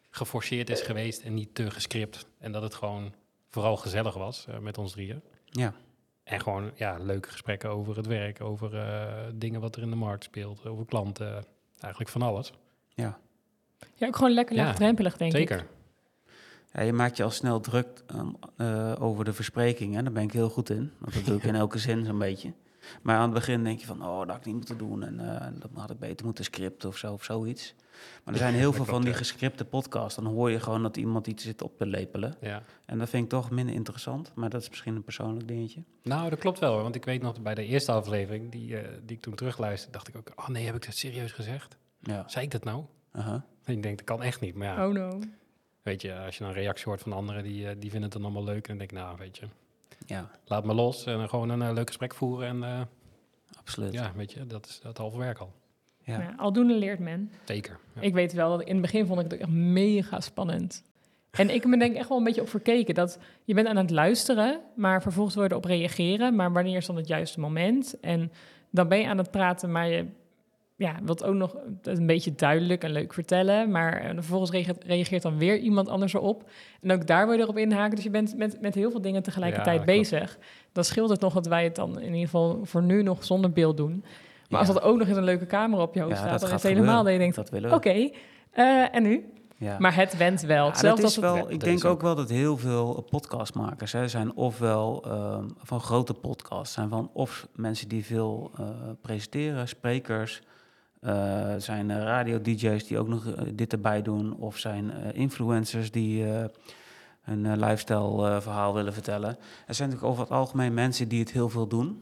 geforceerd 0.09 0.69
is 0.69 0.81
geweest 0.81 1.21
en 1.21 1.33
niet 1.33 1.55
te 1.55 1.71
gescript. 1.71 2.25
En 2.39 2.51
dat 2.51 2.61
het 2.61 2.75
gewoon 2.75 3.13
vooral 3.49 3.77
gezellig 3.77 4.13
was 4.13 4.45
eh, 4.47 4.57
met 4.59 4.77
ons 4.77 4.91
drieën. 4.91 5.21
ja. 5.45 5.73
En 6.23 6.39
gewoon 6.41 6.71
ja, 6.75 6.97
leuke 6.97 7.29
gesprekken 7.29 7.69
over 7.69 7.95
het 7.95 8.05
werk, 8.07 8.41
over 8.41 8.77
eh, 8.77 9.23
dingen 9.33 9.61
wat 9.61 9.75
er 9.75 9.81
in 9.81 9.89
de 9.89 9.95
markt 9.95 10.23
speelt, 10.23 10.65
over 10.65 10.85
klanten, 10.85 11.45
eigenlijk 11.79 12.11
van 12.11 12.21
alles. 12.21 12.51
ja. 12.93 13.19
Ja, 13.95 14.07
ook 14.07 14.15
gewoon 14.15 14.31
lekker 14.31 14.55
Ja, 14.55 14.63
laagdrempelig, 14.63 15.17
denk 15.17 15.31
ik. 15.33 15.37
Zeker. 15.37 15.67
Ja, 16.77 16.83
je 16.83 16.93
maakt 16.93 17.17
je 17.17 17.23
al 17.23 17.29
snel 17.29 17.59
druk 17.59 17.87
ehm, 18.07 18.27
eh, 18.57 18.93
over 18.99 19.25
de 19.25 19.33
verspreking. 19.33 19.95
Hè? 19.95 20.03
Daar 20.03 20.11
ben 20.11 20.23
ik 20.23 20.31
heel 20.31 20.49
goed 20.49 20.69
in. 20.69 20.91
Want 20.97 21.13
dat 21.13 21.25
doe 21.25 21.37
ik 21.37 21.43
in 21.43 21.55
elke 21.65 21.77
zin 21.77 22.05
zo'n 22.05 22.17
beetje. 22.19 22.53
Maar 23.01 23.15
aan 23.15 23.21
het 23.23 23.33
begin 23.33 23.63
denk 23.63 23.79
je 23.79 23.85
van, 23.85 24.01
oh, 24.05 24.19
dat 24.19 24.27
had 24.27 24.37
ik 24.37 24.45
niet 24.45 24.55
moeten 24.55 24.77
doen. 24.77 25.03
En 25.03 25.19
eh, 25.19 25.47
dat 25.59 25.69
had 25.73 25.89
ik 25.89 25.99
beter 25.99 26.25
moeten 26.25 26.43
scripten 26.43 26.89
of 26.89 26.97
zo, 26.97 27.13
of 27.13 27.23
zoiets. 27.23 27.75
Maar 28.23 28.33
er 28.33 28.39
zijn 28.39 28.53
heel 28.53 28.73
veel 28.77 28.85
van 28.85 29.01
die 29.01 29.13
gescripte 29.13 29.65
podcasts. 29.65 30.15
Dan 30.15 30.25
hoor 30.33 30.51
je 30.51 30.59
gewoon 30.59 30.81
dat 30.83 30.97
iemand 30.97 31.27
iets 31.27 31.43
zit 31.43 31.61
op 31.61 31.77
te 31.77 31.85
lepelen. 31.85 32.35
Ja. 32.41 32.63
En 32.85 32.97
dat 32.97 33.09
vind 33.09 33.23
ik 33.23 33.29
toch 33.29 33.51
minder 33.51 33.75
interessant. 33.75 34.31
Maar 34.35 34.49
dat 34.49 34.61
is 34.61 34.69
misschien 34.69 34.95
een 34.95 35.03
persoonlijk 35.03 35.47
dingetje. 35.47 35.83
Nou, 36.03 36.29
dat 36.29 36.39
klopt 36.39 36.59
wel. 36.59 36.73
hoor, 36.73 36.81
Want 36.81 36.95
ik 36.95 37.05
weet 37.05 37.21
nog 37.21 37.41
bij 37.41 37.55
de 37.55 37.65
eerste 37.65 37.91
aflevering, 37.91 38.51
die, 38.51 38.77
eh, 38.77 38.89
die 39.05 39.15
ik 39.15 39.21
toen 39.21 39.35
terugluisterde, 39.35 39.93
dacht 39.93 40.07
ik 40.07 40.15
ook, 40.15 40.31
oh 40.35 40.47
nee, 40.47 40.65
heb 40.65 40.75
ik 40.75 40.85
dat 40.85 40.95
serieus 40.95 41.31
gezegd? 41.31 41.77
Ja. 42.01 42.23
Zei 42.27 42.45
ik 42.45 42.51
dat 42.51 42.63
nou? 42.63 42.83
Aha. 43.11 43.45
En 43.63 43.73
ik 43.73 43.83
denk, 43.83 43.97
dat 43.97 44.05
kan 44.05 44.23
echt 44.23 44.41
niet. 44.41 44.55
Maar 44.55 44.67
ja, 44.67 44.87
Oh 44.87 44.93
no. 44.93 45.19
Weet 45.87 46.01
je, 46.01 46.19
als 46.19 46.37
je 46.37 46.43
dan 46.43 46.53
een 46.53 46.59
reactie 46.59 46.85
hoort 46.85 47.01
van 47.01 47.13
anderen, 47.13 47.43
die, 47.43 47.67
eh, 47.67 47.75
die 47.79 47.89
vinden 47.89 48.01
het 48.01 48.11
dan 48.11 48.23
allemaal 48.23 48.43
leuk. 48.43 48.67
En 48.67 48.77
dan 48.77 48.77
denk 48.77 48.91
ik, 48.91 48.97
nou, 48.97 49.17
weet 49.17 49.37
je, 49.37 49.45
Ja, 50.05 50.29
laat 50.45 50.65
me 50.65 50.73
los 50.73 51.05
en 51.05 51.29
gewoon 51.29 51.49
een 51.49 51.61
eh, 51.61 51.73
leuk 51.73 51.87
gesprek 51.87 52.13
voeren. 52.13 52.47
En 52.47 52.63
eh, 52.63 52.81
absoluut. 53.57 53.93
ja, 53.93 54.11
weet 54.15 54.31
je, 54.31 54.47
dat 54.47 54.65
is 54.65 54.79
het 54.83 54.97
halve 54.97 55.17
werk 55.17 55.37
al. 55.37 55.53
Ja. 56.03 56.19
Ja, 56.21 56.33
aldoende 56.37 56.73
leert 56.73 56.99
men. 56.99 57.31
Zeker. 57.43 57.79
Ja. 57.95 58.01
Ik 58.01 58.13
weet 58.13 58.33
wel, 58.33 58.49
dat 58.49 58.61
in 58.61 58.73
het 58.73 58.81
begin 58.81 59.05
vond 59.05 59.19
ik 59.21 59.31
het 59.31 59.39
echt 59.39 59.49
mega 59.49 60.19
spannend. 60.19 60.83
En 61.31 61.49
ik 61.49 61.61
ben 61.61 61.79
denk 61.79 61.91
ik 61.91 61.97
echt 61.97 62.09
wel 62.09 62.17
een 62.17 62.23
beetje 62.23 62.41
op 62.41 62.49
verkeken. 62.49 62.95
Dat 62.95 63.19
je 63.43 63.53
bent 63.53 63.67
aan 63.67 63.77
het 63.77 63.89
luisteren, 63.89 64.61
maar 64.75 65.01
vervolgens 65.01 65.35
je 65.35 65.41
erop 65.41 65.65
reageren. 65.65 66.35
Maar 66.35 66.53
wanneer 66.53 66.77
is 66.77 66.85
dan 66.85 66.95
het 66.95 67.07
juiste 67.07 67.39
moment? 67.39 67.99
En 67.99 68.31
dan 68.69 68.87
ben 68.87 68.99
je 68.99 69.07
aan 69.07 69.17
het 69.17 69.31
praten, 69.31 69.71
maar 69.71 69.87
je 69.87 70.05
ja, 70.77 70.95
wilt 71.03 71.23
ook 71.23 71.35
nog 71.35 71.55
het 71.81 71.97
een 71.97 72.05
beetje 72.07 72.35
duidelijk 72.35 72.83
en 72.83 72.91
leuk 72.91 73.13
vertellen. 73.13 73.71
Maar 73.71 73.93
eh, 74.01 74.09
vervolgens 74.13 74.51
reageert, 74.51 74.83
reageert 74.83 75.21
dan 75.21 75.37
weer 75.37 75.57
iemand 75.57 75.89
anders 75.89 76.13
erop. 76.13 76.49
En 76.81 76.91
ook 76.91 77.07
daar 77.07 77.25
wil 77.27 77.35
je 77.35 77.41
erop 77.41 77.57
inhaken. 77.57 77.95
Dus 77.95 78.03
je 78.03 78.09
bent 78.09 78.37
met, 78.37 78.61
met 78.61 78.75
heel 78.75 78.91
veel 78.91 79.01
dingen 79.01 79.23
tegelijkertijd 79.23 79.79
Ja, 79.79 79.85
bezig. 79.85 80.37
Dan 80.71 80.83
scheelt 80.83 81.09
het 81.09 81.21
nog 81.21 81.33
dat 81.33 81.45
wij 81.47 81.63
het 81.63 81.75
dan 81.75 81.99
in 81.99 82.05
ieder 82.13 82.19
geval 82.25 82.59
voor 82.63 82.83
nu 82.83 83.03
nog 83.03 83.23
zonder 83.23 83.51
beeld 83.51 83.77
doen. 83.77 84.03
Maar 84.49 84.59
als 84.59 84.67
dat 84.67 84.81
ook 84.81 84.97
nog 84.97 85.07
eens 85.07 85.17
een 85.17 85.23
leuke 85.23 85.45
camera 85.45 85.81
op 85.81 85.93
je 85.93 85.99
hoofd 86.01 86.11
Ja, 86.13 86.17
staat, 86.17 86.39
dan 86.39 86.47
is 86.49 86.53
het 86.63 86.71
helemaal 86.73 87.03
dat 87.03 87.11
je 87.13 87.19
denkt, 87.19 87.35
Dat 87.35 87.49
willen 87.49 87.69
we. 87.69 87.75
Oké, 87.75 88.09
eh, 88.51 88.95
en 88.95 89.03
nu? 89.03 89.25
Ja. 89.59 89.75
Maar 89.79 89.95
het 89.95 90.17
went 90.17 90.41
wel. 90.41 90.65
Ja, 90.81 90.89
als 90.91 91.01
het 91.01 91.15
wel, 91.15 91.45
we- 91.47 91.53
ik 91.53 91.59
denk 91.59 91.85
ook 91.85 92.01
wel 92.01 92.15
dat 92.15 92.29
heel 92.29 92.57
veel 92.57 93.05
podcastmakers 93.09 93.91
hè, 93.91 94.07
zijn 94.07 94.35
ofwel 94.35 95.03
ehm, 95.05 95.43
van 95.57 95.79
grote 95.79 96.13
podcasts, 96.13 96.73
zijn 96.73 96.89
van 96.89 97.09
of 97.13 97.47
mensen 97.55 97.87
die 97.87 98.05
veel 98.05 98.51
eh, 98.59 98.65
presenteren, 99.01 99.67
sprekers, 99.67 100.41
eh, 100.99 101.53
zijn 101.57 101.91
eh, 101.91 101.97
radio-dj's 101.97 102.87
die 102.87 102.97
ook 102.99 103.07
nog 103.07 103.25
eh, 103.27 103.43
dit 103.53 103.71
erbij 103.73 104.01
doen, 104.01 104.35
of 104.37 104.57
zijn 104.57 104.91
eh, 104.91 105.13
influencers 105.19 105.91
die 105.91 106.31
eh, 106.33 106.45
hun 107.21 107.45
eh, 107.45 107.51
lifestyle-verhaal 107.55 108.73
willen 108.73 108.93
vertellen. 108.93 109.37
Er 109.67 109.75
zijn 109.75 109.89
natuurlijk 109.89 110.13
over 110.13 110.23
het 110.29 110.37
algemeen 110.39 110.73
mensen 110.73 111.07
die 111.07 111.19
het 111.19 111.31
heel 111.31 111.49
veel 111.49 111.67
doen. 111.67 112.01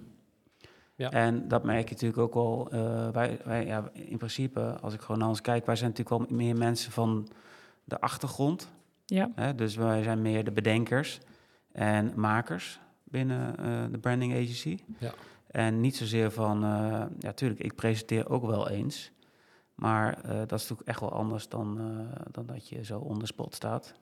Ja. 0.95 1.09
En 1.11 1.47
dat 1.47 1.63
merk 1.63 1.87
je 1.87 1.93
natuurlijk 1.93 2.19
ook 2.21 2.33
wel. 2.33 2.67
eh, 2.71 3.09
wij, 3.09 3.39
wij, 3.43 3.65
ja, 3.65 3.89
in 3.93 4.17
principe, 4.17 4.77
als 4.81 4.93
ik 4.93 5.01
gewoon 5.01 5.19
naar 5.19 5.27
ons 5.29 5.41
kijk, 5.41 5.65
wij 5.65 5.75
zijn 5.75 5.89
natuurlijk 5.89 6.19
wel 6.29 6.37
meer 6.37 6.55
mensen 6.57 6.91
van 6.91 7.27
de 7.83 7.99
achtergrond. 7.99 8.71
Ja, 9.05 9.31
Hè? 9.35 9.55
Dus 9.55 9.75
wij 9.75 10.03
zijn 10.03 10.21
meer 10.21 10.43
de 10.43 10.51
bedenkers 10.51 11.19
en 11.71 12.11
makers 12.15 12.79
binnen 13.03 13.57
eh, 13.57 13.65
de 13.91 13.97
branding 13.97 14.33
agency. 14.33 14.77
Ja. 14.97 15.13
En 15.55 15.81
niet 15.81 15.95
zozeer 15.95 16.31
van, 16.31 16.63
eh, 16.63 17.03
ja, 17.19 17.31
tuurlijk, 17.33 17.59
ik 17.59 17.75
presenteer 17.75 18.29
ook 18.29 18.45
wel 18.45 18.69
eens. 18.69 19.11
Maar 19.75 20.13
eh, 20.23 20.37
dat 20.37 20.51
is 20.51 20.61
natuurlijk 20.61 20.87
echt 20.87 20.99
wel 20.99 21.11
anders 21.11 21.49
dan, 21.49 21.79
eh, 21.79 22.21
dan 22.31 22.45
dat 22.45 22.69
je 22.69 22.83
zo 22.85 22.99
on 22.99 23.19
the 23.19 23.25
spot 23.25 23.55
staat. 23.55 23.93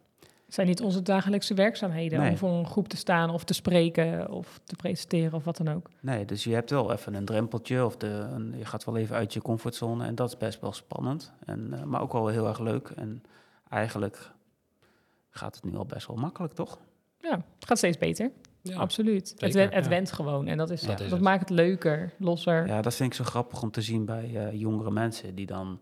het 0.46 0.54
zijn 0.54 0.68
niet 0.68 0.82
onze 0.82 1.02
dagelijkse 1.02 1.54
werkzaamheden 1.54 2.20
Nee. 2.20 2.30
om 2.30 2.38
voor 2.38 2.50
een 2.50 2.66
groep 2.68 2.88
te 2.88 2.98
staan 2.98 3.30
of 3.30 3.44
te 3.44 3.54
spreken 3.54 4.30
of 4.32 4.60
te 4.64 4.76
presenteren 4.76 5.34
of 5.34 5.44
wat 5.44 5.58
dan 5.58 5.68
ook. 5.68 5.90
Nee, 6.00 6.26
dus 6.26 6.44
je 6.44 6.54
hebt 6.54 6.70
wel 6.70 6.92
even 6.92 7.14
een 7.14 7.26
drempeltje 7.26 7.86
of 7.86 7.98
de, 7.98 8.08
een- 8.08 8.54
je 8.58 8.66
gaat 8.66 8.84
wel 8.84 8.98
even 8.98 9.16
uit 9.16 9.34
je 9.34 9.42
comfortzone. 9.42 10.06
En 10.06 10.16
dat 10.16 10.28
is 10.30 10.38
best 10.38 10.62
wel 10.62 10.74
spannend, 10.74 11.34
en, 11.46 11.90
maar 11.90 12.02
ook 12.02 12.12
wel 12.14 12.28
heel 12.28 12.48
erg 12.48 12.60
leuk. 12.60 12.90
En 12.90 13.24
eigenlijk 13.70 14.32
gaat 15.30 15.56
het 15.56 15.64
nu 15.64 15.76
al 15.78 15.86
best 15.86 16.08
wel 16.08 16.16
makkelijk, 16.18 16.54
toch? 16.54 16.80
Ja, 17.20 17.32
het 17.60 17.66
gaat 17.68 17.78
steeds 17.78 17.98
beter. 17.98 18.32
Ja. 18.66 18.78
Absoluut. 18.78 19.34
het, 19.38 19.54
wen- 19.54 19.72
het 19.74 19.84
ja. 19.84 19.90
went 19.90 20.12
gewoon 20.12 20.48
en 20.48 20.58
dat, 20.58 20.70
is, 20.70 20.82
Dat 20.82 20.90
dat, 20.98 21.06
is 21.06 21.12
het. 21.12 21.22
maakt 21.22 21.40
het 21.40 21.50
leuker, 21.50 22.14
losser. 22.18 22.68
Ja, 22.68 22.82
dat 22.82 22.96
vind 22.96 23.10
ik 23.10 23.16
zo 23.16 23.24
grappig 23.24 23.62
om 23.62 23.72
te 23.72 23.82
zien 23.82 24.06
bij 24.06 24.32
eh, 24.36 24.60
jongere 24.60 24.92
mensen 24.92 25.36
die 25.36 25.46
dan 25.46 25.80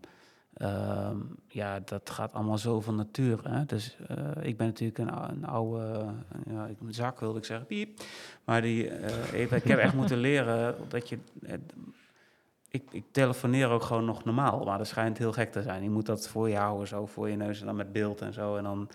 Ehm, 0.52 1.16
ja, 1.48 1.80
dat 1.84 2.10
gaat 2.10 2.32
allemaal 2.32 2.58
zo 2.58 2.80
van 2.80 2.94
nature. 2.96 3.48
Hè? 3.48 3.64
Dus 3.64 3.96
eh, 4.08 4.16
ik 4.40 4.56
ben 4.56 4.66
natuurlijk 4.66 4.98
een, 4.98 5.12
een 5.30 5.44
oude 5.46 6.04
ja, 6.50 6.66
ik- 6.66 6.80
een 6.80 6.94
zak, 6.94 7.20
wilde 7.20 7.38
ik 7.38 7.44
zeggen, 7.44 7.66
piep. 7.66 8.00
Maar 8.44 8.62
die, 8.62 8.88
eh, 8.88 9.40
ik, 9.42 9.50
ik 9.50 9.64
heb 9.64 9.78
echt 9.78 9.94
moeten 9.94 10.18
leren 10.28 10.74
dat 10.88 11.08
je... 11.08 11.18
ik, 12.68 12.82
ik 12.90 13.04
telefoneer 13.10 13.68
ook 13.68 13.82
gewoon 13.82 14.04
nog 14.04 14.24
normaal, 14.24 14.64
maar 14.64 14.78
dat 14.78 14.86
schijnt 14.86 15.18
heel 15.18 15.32
gek 15.32 15.52
te 15.52 15.62
zijn. 15.62 15.82
Je 15.82 15.90
moet 15.90 16.06
dat 16.06 16.28
voor 16.28 16.48
je 16.48 16.56
houden, 16.56 16.88
zo 16.88 17.06
voor 17.06 17.28
je 17.28 17.36
neus 17.36 17.60
en 17.60 17.66
dan 17.66 17.76
met 17.76 17.92
beeld 17.92 18.20
en 18.20 18.32
zo. 18.32 18.56
En 18.56 18.62
dan 18.64 18.88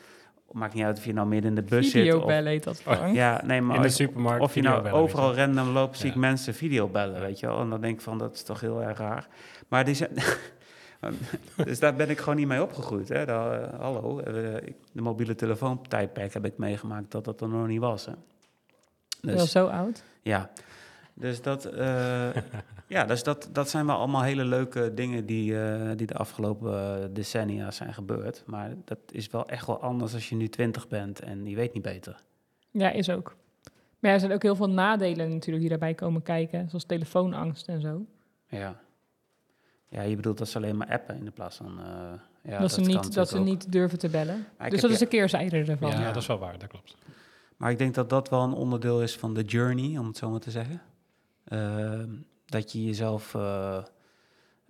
maakt 0.51 0.73
niet 0.73 0.83
uit 0.83 0.97
of 0.97 1.05
je 1.05 1.13
nou 1.13 1.27
midden 1.27 1.49
in 1.49 1.55
de 1.55 1.61
bus 1.61 1.91
zit. 1.91 2.01
Of, 2.03 2.09
Videobellen 2.11 2.51
heet 2.51 2.63
dat, 2.63 2.81
ja, 3.13 3.41
nee, 3.45 3.61
maar 3.61 3.75
In 3.75 3.81
de 3.81 3.89
supermarkt. 3.89 4.43
of 4.43 4.53
je 4.55 4.61
nou 4.61 4.89
overal 4.89 5.35
random 5.35 5.67
loopt, 5.69 5.97
zie 5.97 6.07
ik 6.07 6.13
Ja. 6.13 6.19
mensen 6.19 6.53
videobellen, 6.53 7.21
weet 7.21 7.39
je 7.39 7.45
wel. 7.47 7.59
En 7.59 7.69
dan 7.69 7.81
denk 7.81 7.95
ik 7.95 8.01
van, 8.01 8.17
dat 8.17 8.33
is 8.35 8.43
toch 8.43 8.59
heel 8.61 8.83
erg 8.83 8.97
raar. 8.97 9.27
Maar 9.67 9.85
die 9.85 9.95
zijn... 9.95 10.09
dus 11.65 11.79
daar 11.79 11.95
ben 11.95 12.09
ik 12.09 12.17
gewoon 12.19 12.35
niet 12.35 12.47
mee 12.47 12.61
opgegroeid. 12.61 13.09
Hè. 13.09 13.25
Daar, 13.25 13.61
eh, 13.61 13.79
hallo, 13.79 14.19
eh, 14.19 14.55
ik- 14.55 14.75
de 14.91 15.01
mobiele 15.01 15.35
telefoon 15.35 15.81
tijdperk 15.87 16.33
heb 16.33 16.45
ik 16.45 16.57
meegemaakt 16.57 17.11
dat 17.11 17.25
dat 17.25 17.41
er 17.41 17.49
nog 17.49 17.67
niet 17.67 17.79
was. 17.79 18.05
Hè. 18.05 18.11
Wel 19.21 19.35
Dus, 19.35 19.51
zo 19.51 19.67
oud. 19.67 20.03
ja, 20.21 20.49
dus, 21.19 21.41
dat, 21.41 21.65
eh, 21.65 22.29
ja, 22.87 23.05
dus 23.05 23.23
dat, 23.23 23.49
dat 23.51 23.69
zijn 23.69 23.85
wel 23.85 23.95
allemaal 23.97 24.21
hele 24.21 24.45
leuke 24.45 24.93
dingen 24.93 25.25
die, 25.25 25.59
eh, 25.61 25.91
die 25.95 26.07
de 26.07 26.13
afgelopen 26.15 27.01
eh, 27.01 27.05
decennia 27.11 27.71
zijn 27.71 27.93
gebeurd. 27.93 28.43
Maar 28.45 28.73
dat 28.85 28.99
is 29.11 29.29
wel 29.29 29.47
echt 29.47 29.65
wel 29.67 29.81
anders 29.81 30.13
als 30.13 30.29
je 30.29 30.35
nu 30.35 30.47
twintig 30.49 30.87
bent 30.87 31.19
en 31.19 31.45
je 31.45 31.55
weet 31.55 31.73
niet 31.73 31.83
beter. 31.83 32.19
Ja, 32.71 32.89
is 32.91 33.09
ook. 33.09 33.35
Maar 33.99 34.09
ja, 34.09 34.13
er 34.13 34.19
zijn 34.19 34.31
ook 34.33 34.43
heel 34.43 34.55
veel 34.55 34.69
nadelen 34.69 35.29
natuurlijk 35.29 35.59
die 35.59 35.69
daarbij 35.69 35.93
komen 35.93 36.21
kijken. 36.23 36.69
Zoals 36.69 36.83
telefoonangst 36.85 37.67
en 37.67 37.81
zo. 37.81 38.05
Ja. 38.47 38.79
Ja, 39.89 40.01
je 40.01 40.15
bedoelt 40.15 40.37
dat 40.37 40.47
ze 40.47 40.57
alleen 40.57 40.77
maar 40.77 40.87
appen 40.87 41.17
in 41.17 41.25
de 41.25 41.31
plaats 41.31 41.57
van... 41.57 41.79
eh, 41.79 42.51
ja, 42.51 42.59
dat, 42.59 42.71
ze, 42.71 42.81
niet, 42.81 43.13
dat 43.13 43.29
ze 43.29 43.37
ook. 43.37 43.45
niet 43.45 43.71
durven 43.71 43.99
te 43.99 44.09
bellen. 44.09 44.45
Maar 44.57 44.69
dus 44.69 44.81
dat 44.81 44.91
is 44.91 44.99
een 44.99 45.07
keerzijde 45.07 45.57
ervan. 45.57 45.89
Ja, 45.89 45.99
Ja. 45.99 46.07
dat 46.11 46.21
is 46.21 46.27
wel 46.27 46.37
waar, 46.37 46.57
dat 46.59 46.69
klopt. 46.69 46.95
Maar 47.57 47.71
ik 47.71 47.77
denk 47.77 47.93
dat 47.95 48.09
dat 48.09 48.29
wel 48.29 48.43
een 48.43 48.53
onderdeel 48.53 49.01
is 49.01 49.15
van 49.17 49.33
de 49.33 49.43
journey, 49.43 49.97
om 49.97 50.07
het 50.07 50.17
zo 50.17 50.29
maar 50.29 50.39
te 50.39 50.51
zeggen. 50.51 50.81
Ehm, 51.47 52.09
dat 52.45 52.71
je 52.71 52.83
jezelf 52.85 53.35
eh, 53.35 53.77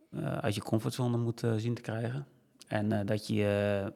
eh, 0.09 0.37
uit 0.37 0.55
je 0.55 0.61
comfortzone 0.61 1.17
moet 1.17 1.43
eh, 1.43 1.53
zien 1.55 1.73
te 1.73 1.81
krijgen. 1.81 2.27
En 2.67 2.91
eh, 2.91 3.05
dat 3.05 3.27
je 3.27 3.93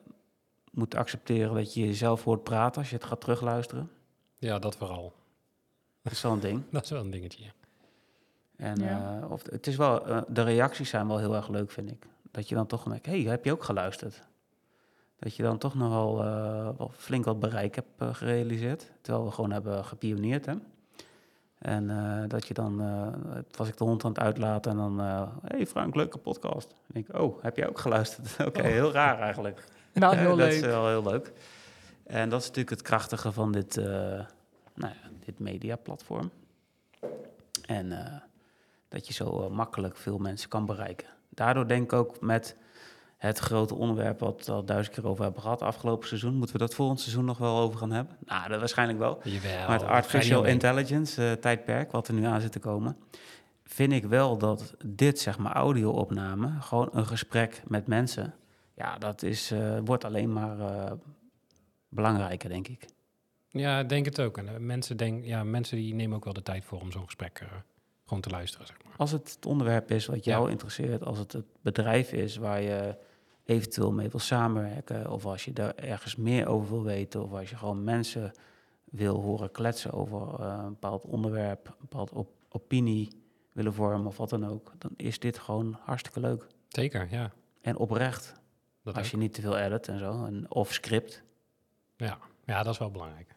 moet 0.71 0.95
accepteren 0.95 1.55
dat 1.55 1.73
je 1.73 1.85
jezelf 1.85 2.23
hoort 2.23 2.43
praten 2.43 2.81
als 2.81 2.89
je 2.89 2.95
het 2.95 3.05
gaat 3.05 3.21
terugluisteren. 3.21 3.91
Ja, 4.37 4.59
dat 4.59 4.75
vooral. 4.75 5.13
Dat 6.01 6.11
is 6.13 6.21
wel 6.21 6.31
een 6.31 6.39
ding. 6.39 6.63
Dat 6.71 6.83
is 6.83 6.89
wel 6.89 7.01
een 7.01 7.11
dingetje. 7.11 7.43
En 8.55 8.79
Ja. 8.79 9.19
eh, 9.21 9.31
of, 9.31 9.43
het 9.49 9.67
is 9.67 9.75
wel, 9.75 10.03
de 10.27 10.43
reacties 10.43 10.89
zijn 10.89 11.07
wel 11.07 11.17
heel 11.17 11.35
erg 11.35 11.47
leuk, 11.47 11.71
vind 11.71 11.91
ik. 11.91 12.05
Dat 12.31 12.49
je 12.49 12.55
dan 12.55 12.67
toch 12.67 12.85
merkt, 12.85 13.05
hé, 13.05 13.21
hey, 13.21 13.31
heb 13.31 13.45
je 13.45 13.51
ook 13.51 13.63
geluisterd? 13.63 14.21
Dat 15.19 15.35
je 15.35 15.43
dan 15.43 15.57
toch 15.57 15.75
nog 15.75 15.89
wel, 15.89 16.23
eh, 16.23 16.69
wel 16.77 16.91
flink 16.95 17.25
wat 17.25 17.39
bereik 17.39 17.75
hebt 17.75 18.17
gerealiseerd. 18.17 18.91
Terwijl 19.01 19.25
we 19.25 19.31
gewoon 19.31 19.51
hebben 19.51 19.85
gepioneerd, 19.85 20.45
hè. 20.45 20.53
En 21.61 21.89
eh, 21.89 22.29
dat 22.29 22.47
je 22.47 22.53
dan, 22.53 22.81
eh, 22.81 23.07
was 23.57 23.67
ik 23.67 23.77
de 23.77 23.83
hond 23.83 24.03
aan 24.03 24.11
het 24.11 24.19
uitlaten 24.19 24.71
en 24.71 24.77
dan, 24.77 24.99
hé 24.99 25.27
hey 25.41 25.67
Frank, 25.67 25.95
leuke 25.95 26.17
podcast. 26.17 26.73
En 26.93 26.99
ik 26.99 27.17
oh, 27.17 27.43
heb 27.43 27.57
jij 27.57 27.69
ook 27.69 27.79
geluisterd? 27.79 28.35
Oké, 28.47 28.61
heel 28.61 28.91
raar 28.91 29.19
eigenlijk. 29.19 29.67
Wel 29.91 30.11
heel 30.17 30.35
dat 30.35 30.47
is 30.47 30.59
leuk. 30.59 30.69
wel 30.69 30.87
heel 30.87 31.03
leuk. 31.03 31.31
En 32.03 32.29
dat 32.29 32.39
is 32.39 32.47
natuurlijk 32.47 32.75
het 32.75 32.81
krachtige 32.81 33.31
van 33.31 33.51
dit, 33.51 33.77
eh 33.77 33.85
nou 34.73 34.93
ja, 34.93 35.09
dit 35.25 35.39
mediaplatform. 35.39 36.31
En 37.65 37.91
eh, 37.91 38.13
dat 38.87 39.07
je 39.07 39.13
zo 39.13 39.43
eh, 39.43 39.49
makkelijk 39.49 39.97
veel 39.97 40.17
mensen 40.17 40.49
kan 40.49 40.65
bereiken. 40.65 41.07
Daardoor 41.29 41.67
denk 41.67 41.83
ik 41.83 41.93
ook 41.93 42.21
met 42.21 42.55
het 43.21 43.39
grote 43.39 43.75
onderwerp 43.75 44.19
wat 44.19 44.45
we 44.45 44.51
al 44.51 44.65
duizend 44.65 44.95
keer 44.95 45.07
over 45.07 45.23
hebben 45.23 45.41
gehad 45.41 45.61
afgelopen 45.61 46.07
seizoen. 46.07 46.33
Moeten 46.33 46.55
we 46.55 46.61
dat 46.61 46.75
volgend 46.75 46.99
seizoen 46.99 47.25
nog 47.25 47.37
wel 47.37 47.57
over 47.57 47.79
gaan 47.79 47.91
hebben? 47.91 48.17
Nou, 48.25 48.49
dat 48.49 48.59
waarschijnlijk 48.59 48.99
wel. 48.99 49.19
Jawel. 49.23 49.67
Maar 49.67 49.79
het 49.79 49.87
artificial 49.87 50.43
intelligence 50.43 51.25
eh, 51.25 51.31
tijdperk, 51.31 51.91
wat 51.91 52.07
er 52.07 52.13
nu 52.13 52.25
aan 52.25 52.41
zit 52.41 52.51
te 52.51 52.59
komen, 52.59 52.97
vind 53.63 53.91
ik 53.91 54.05
wel 54.05 54.37
dat 54.37 54.73
dit, 54.85 55.19
zeg 55.19 55.37
maar, 55.37 55.53
audio-opname, 55.53 56.61
gewoon 56.61 56.89
een 56.91 57.05
gesprek 57.05 57.61
met 57.67 57.87
mensen, 57.87 58.33
ja, 58.75 58.97
dat 58.97 59.23
is, 59.23 59.51
eh, 59.51 59.77
wordt 59.85 60.03
alleen 60.05 60.33
maar 60.33 60.59
eh, 60.59 60.91
belangrijker, 61.89 62.49
denk 62.49 62.67
ik. 62.67 62.85
Ja, 63.49 63.79
ik 63.79 63.89
denk 63.89 64.05
het 64.05 64.21
ook. 64.21 64.37
En 64.37 64.65
mensen, 64.65 64.97
denk, 64.97 65.25
ja, 65.25 65.43
mensen 65.43 65.77
die 65.77 65.93
nemen 65.93 66.15
ook 66.15 66.23
wel 66.23 66.33
de 66.33 66.43
tijd 66.43 66.63
voor 66.65 66.79
om 66.79 66.91
zo'n 66.91 67.05
gesprek 67.05 67.43
gewoon 68.05 68.21
te 68.21 68.29
luisteren, 68.29 68.67
zeg 68.67 68.77
maar. 68.83 68.93
Als 68.97 69.11
het 69.11 69.33
het 69.35 69.45
onderwerp 69.45 69.91
is 69.91 70.05
wat 70.05 70.23
jou 70.23 70.45
Ja. 70.45 70.51
interesseert, 70.51 71.05
als 71.05 71.17
het 71.17 71.31
het 71.31 71.45
bedrijf 71.61 72.11
is 72.11 72.35
waar 72.37 72.61
je 72.61 72.95
eventueel 73.51 73.91
mee 73.91 74.09
wil 74.09 74.19
samenwerken, 74.19 75.11
of 75.11 75.25
als 75.25 75.45
je 75.45 75.53
daar 75.53 75.75
ergens 75.75 76.15
meer 76.15 76.47
over 76.47 76.69
wil 76.69 76.83
weten, 76.83 77.23
of 77.23 77.31
als 77.33 77.49
je 77.49 77.55
gewoon 77.55 77.83
mensen 77.83 78.31
wil 78.83 79.21
horen 79.21 79.51
kletsen 79.51 79.91
over 79.91 80.39
eh, 80.39 80.59
een 80.63 80.69
bepaald 80.69 81.05
onderwerp, 81.05 81.67
een 81.67 81.75
bepaald 81.79 82.11
op- 82.11 82.33
opinie 82.49 83.09
willen 83.51 83.73
vormen 83.73 84.07
of 84.07 84.17
wat 84.17 84.29
dan 84.29 84.45
ook, 84.47 84.71
dan 84.77 84.91
is 84.95 85.19
dit 85.19 85.37
gewoon 85.37 85.77
hartstikke 85.83 86.19
leuk. 86.19 86.47
Zeker, 86.67 87.07
ja. 87.11 87.31
En 87.61 87.77
oprecht, 87.77 88.33
Dat 88.83 88.95
als 88.95 89.05
ook. 89.05 89.11
je 89.11 89.17
niet 89.17 89.33
te 89.33 89.41
veel 89.41 89.57
edit 89.57 89.87
en 89.87 89.99
zo, 89.99 90.25
en, 90.25 90.51
of 90.51 90.73
script. 90.73 91.23
Ja. 91.97 92.17
ja, 92.45 92.63
dat 92.63 92.73
is 92.73 92.79
wel 92.79 92.91
belangrijk. 92.91 93.35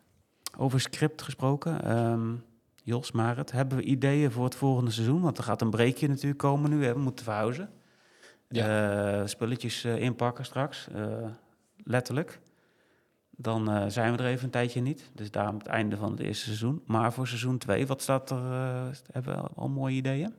Over 0.58 0.80
script 0.80 1.22
gesproken, 1.22 1.82
ehm, 1.84 2.34
Jos, 2.82 3.12
Marit, 3.12 3.52
hebben 3.52 3.78
we 3.78 3.84
ideeën 3.84 4.30
voor 4.30 4.44
het 4.44 4.54
volgende 4.54 4.90
seizoen? 4.90 5.20
Want 5.20 5.38
er 5.38 5.44
gaat 5.44 5.60
een 5.60 5.70
breekje 5.70 6.08
natuurlijk 6.08 6.38
komen 6.38 6.70
nu, 6.70 6.84
hè? 6.84 6.92
we 6.92 6.98
moeten 6.98 7.24
verhuizen. 7.24 7.70
Eh, 8.56 9.26
spulletjes 9.26 9.84
eh, 9.84 9.96
inpakken 10.02 10.44
straks, 10.44 10.88
eh, 10.94 11.26
letterlijk. 11.84 12.40
Dan 13.36 13.70
eh, 13.70 13.84
zijn 13.88 14.16
we 14.16 14.22
er 14.22 14.28
even 14.28 14.44
een 14.44 14.50
tijdje 14.50 14.80
niet. 14.80 15.10
Dus 15.14 15.30
daarom 15.30 15.58
het 15.58 15.66
einde 15.66 15.96
van 15.96 16.10
het 16.10 16.20
eerste 16.20 16.44
seizoen. 16.44 16.82
Maar 16.86 17.12
voor 17.12 17.26
seizoen 17.26 17.58
2, 17.58 17.86
wat 17.86 18.02
staat 18.02 18.30
er? 18.30 18.36
eh, 18.36 18.86
hebben 19.12 19.34
we 19.34 19.40
al 19.54 19.68
mooie 19.68 19.94
ideeën? 19.96 20.34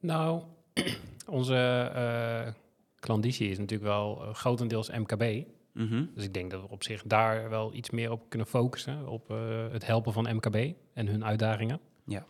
Nou, 0.00 0.42
onze 1.26 1.90
eh 1.94 2.52
klanditie 3.00 3.50
is 3.50 3.58
natuurlijk 3.58 3.90
wel 3.90 4.14
grotendeels 4.32 4.90
MKB. 4.90 5.46
Mhm. 5.72 6.04
Dus 6.14 6.24
ik 6.24 6.34
denk 6.34 6.50
dat 6.50 6.60
we 6.60 6.68
op 6.68 6.82
zich 6.82 7.02
daar 7.02 7.50
wel 7.50 7.74
iets 7.74 7.90
meer 7.90 8.10
op 8.10 8.28
kunnen 8.28 8.46
focussen. 8.46 9.08
Op 9.08 9.30
eh, 9.30 9.36
het 9.70 9.86
helpen 9.86 10.12
van 10.12 10.34
MKB 10.36 10.74
en 10.92 11.06
hun 11.06 11.24
uitdagingen. 11.24 11.80
Ja. 12.04 12.26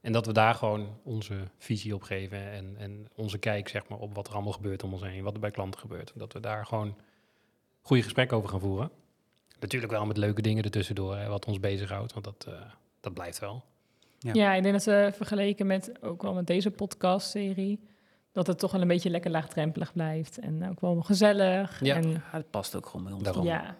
En 0.00 0.12
dat 0.12 0.26
we 0.26 0.32
daar 0.32 0.54
gewoon 0.54 0.98
onze 1.02 1.34
visie 1.58 1.94
op 1.94 2.02
geven 2.02 2.50
en, 2.50 2.74
en 2.78 3.08
onze 3.14 3.38
kijk 3.38 3.68
zeg 3.68 3.88
maar, 3.88 3.98
op 3.98 4.14
wat 4.14 4.26
er 4.26 4.34
allemaal 4.34 4.52
gebeurt 4.52 4.82
om 4.82 4.92
ons 4.92 5.02
heen. 5.02 5.22
Wat 5.22 5.34
er 5.34 5.40
bij 5.40 5.50
klanten 5.50 5.80
gebeurt. 5.80 6.12
Dat 6.14 6.32
we 6.32 6.40
daar 6.40 6.66
gewoon 6.66 6.96
goede 7.80 8.02
gesprekken 8.02 8.36
over 8.36 8.48
gaan 8.48 8.60
voeren. 8.60 8.90
Natuurlijk 9.60 9.92
wel 9.92 10.06
met 10.06 10.16
leuke 10.16 10.42
dingen 10.42 10.64
ertussendoor, 10.64 11.16
hè, 11.16 11.28
wat 11.28 11.46
ons 11.46 11.60
bezighoudt. 11.60 12.12
Want 12.12 12.24
dat, 12.24 12.46
eh, 12.48 12.60
dat 13.00 13.14
blijft 13.14 13.38
wel. 13.38 13.64
Ja. 14.18 14.30
Ja. 14.34 14.54
ik 14.54 14.62
denk 14.62 14.74
dat 14.74 14.82
ze 14.82 15.10
vergeleken 15.14 15.66
met 15.66 15.92
ook 16.02 16.22
wel 16.22 16.34
met 16.34 16.46
deze 16.46 16.70
podcastserie, 16.70 17.80
dat 18.32 18.46
het 18.46 18.58
toch 18.58 18.72
wel 18.72 18.80
een 18.80 18.88
beetje 18.88 19.10
lekker 19.10 19.30
laagdrempelig 19.30 19.92
blijft. 19.92 20.38
En 20.38 20.68
ook 20.68 20.80
wel 20.80 21.02
gezellig. 21.02 21.80
Ja. 21.84 21.94
En 21.96 22.10
Ja, 22.10 22.20
het 22.22 22.50
past 22.50 22.76
ook 22.76 22.86
gewoon 22.86 23.04
bij 23.04 23.12
ons. 23.12 23.22
Daarom. 23.22 23.44
ja, 23.44 23.76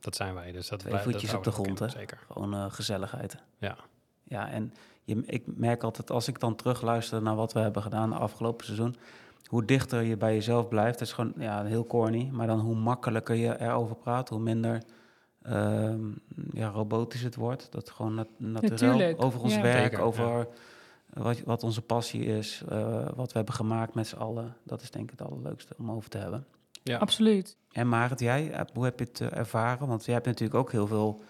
Dat 0.00 0.16
zijn 0.16 0.34
wij. 0.34 0.52
Dus 0.52 0.68
dat 0.68 0.78
Twee 0.78 0.98
voetjes 0.98 1.34
op 1.34 1.44
de 1.44 1.50
we 1.50 1.56
grond, 1.56 1.92
Zeker. 1.92 2.18
Gewoon 2.32 2.54
eh, 2.54 2.64
gezelligheid. 2.68 3.36
Ja. 3.58 3.76
Ja, 4.24 4.50
en 4.50 4.72
je, 5.08 5.22
ik 5.26 5.42
merk 5.46 5.82
altijd 5.82 6.10
als 6.10 6.28
ik 6.28 6.40
dan 6.40 6.54
terugluister 6.54 7.22
naar 7.22 7.36
wat 7.36 7.52
we 7.52 7.60
hebben 7.60 7.82
gedaan 7.82 8.12
afgelopen 8.12 8.64
seizoen, 8.64 8.96
hoe 9.44 9.64
dichter 9.64 10.02
je 10.02 10.16
bij 10.16 10.34
jezelf 10.34 10.68
blijft. 10.68 10.98
Het 10.98 11.08
is 11.08 11.14
gewoon 11.14 11.32
ja, 11.36 11.64
heel 11.64 11.86
corny, 11.86 12.28
maar 12.32 12.46
dan 12.46 12.60
hoe 12.60 12.74
makkelijker 12.74 13.34
je 13.34 13.60
erover 13.60 13.96
praat, 13.96 14.28
hoe 14.28 14.40
minder 14.40 14.82
ehm, 15.42 16.00
ja, 16.52 16.68
robotisch 16.68 17.22
het 17.22 17.34
wordt. 17.34 17.66
Dat 17.70 17.90
gewoon 17.90 18.14
nat 18.14 18.28
natuurlijk 18.38 19.22
over 19.22 19.40
ons 19.40 19.54
ja. 19.54 19.62
werk, 19.62 19.82
Zeker, 19.82 20.00
over 20.00 20.48
wat, 21.12 21.40
wat 21.40 21.62
onze 21.62 21.82
passie 21.82 22.24
is, 22.24 22.62
eh, 22.68 23.08
wat 23.14 23.32
we 23.32 23.36
hebben 23.36 23.54
gemaakt 23.54 23.94
met 23.94 24.06
z'n 24.06 24.16
allen. 24.16 24.56
Dat 24.64 24.82
is 24.82 24.90
denk 24.90 25.10
ik 25.12 25.18
het 25.18 25.28
allerleukste 25.28 25.74
om 25.78 25.90
over 25.90 26.10
te 26.10 26.18
hebben. 26.18 26.46
Ja. 26.82 26.98
absoluut. 26.98 27.56
En 27.72 27.88
Marit, 27.88 28.20
jij, 28.20 28.50
eh, 28.50 28.64
hoe 28.74 28.84
heb 28.84 28.98
je 28.98 29.04
het 29.04 29.20
eh, 29.20 29.36
ervaren? 29.36 29.86
Want 29.88 30.04
jij 30.04 30.14
hebt 30.14 30.26
natuurlijk 30.26 30.58
ook 30.58 30.72
heel 30.72 30.86
veel 30.86 31.22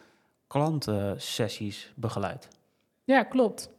klantensessies 0.47 1.93
begeleid. 1.95 2.49
Ja, 3.15 3.23
klopt. 3.23 3.71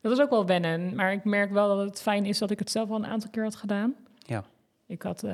Dat 0.00 0.12
is 0.12 0.20
ook 0.20 0.30
wel 0.30 0.46
wennen. 0.46 0.94
Maar 0.94 1.12
ik 1.12 1.24
merk 1.24 1.50
wel 1.52 1.76
dat 1.76 1.86
het 1.88 2.02
fijn 2.02 2.24
is 2.24 2.38
dat 2.38 2.50
ik 2.50 2.58
het 2.58 2.70
zelf 2.70 2.90
al 2.90 2.96
een 2.96 3.06
aantal 3.06 3.30
keer 3.30 3.42
had 3.42 3.56
gedaan. 3.56 3.94
Ja. 4.18 4.44
Ik 4.86 5.02
had, 5.02 5.22
eh, 5.22 5.32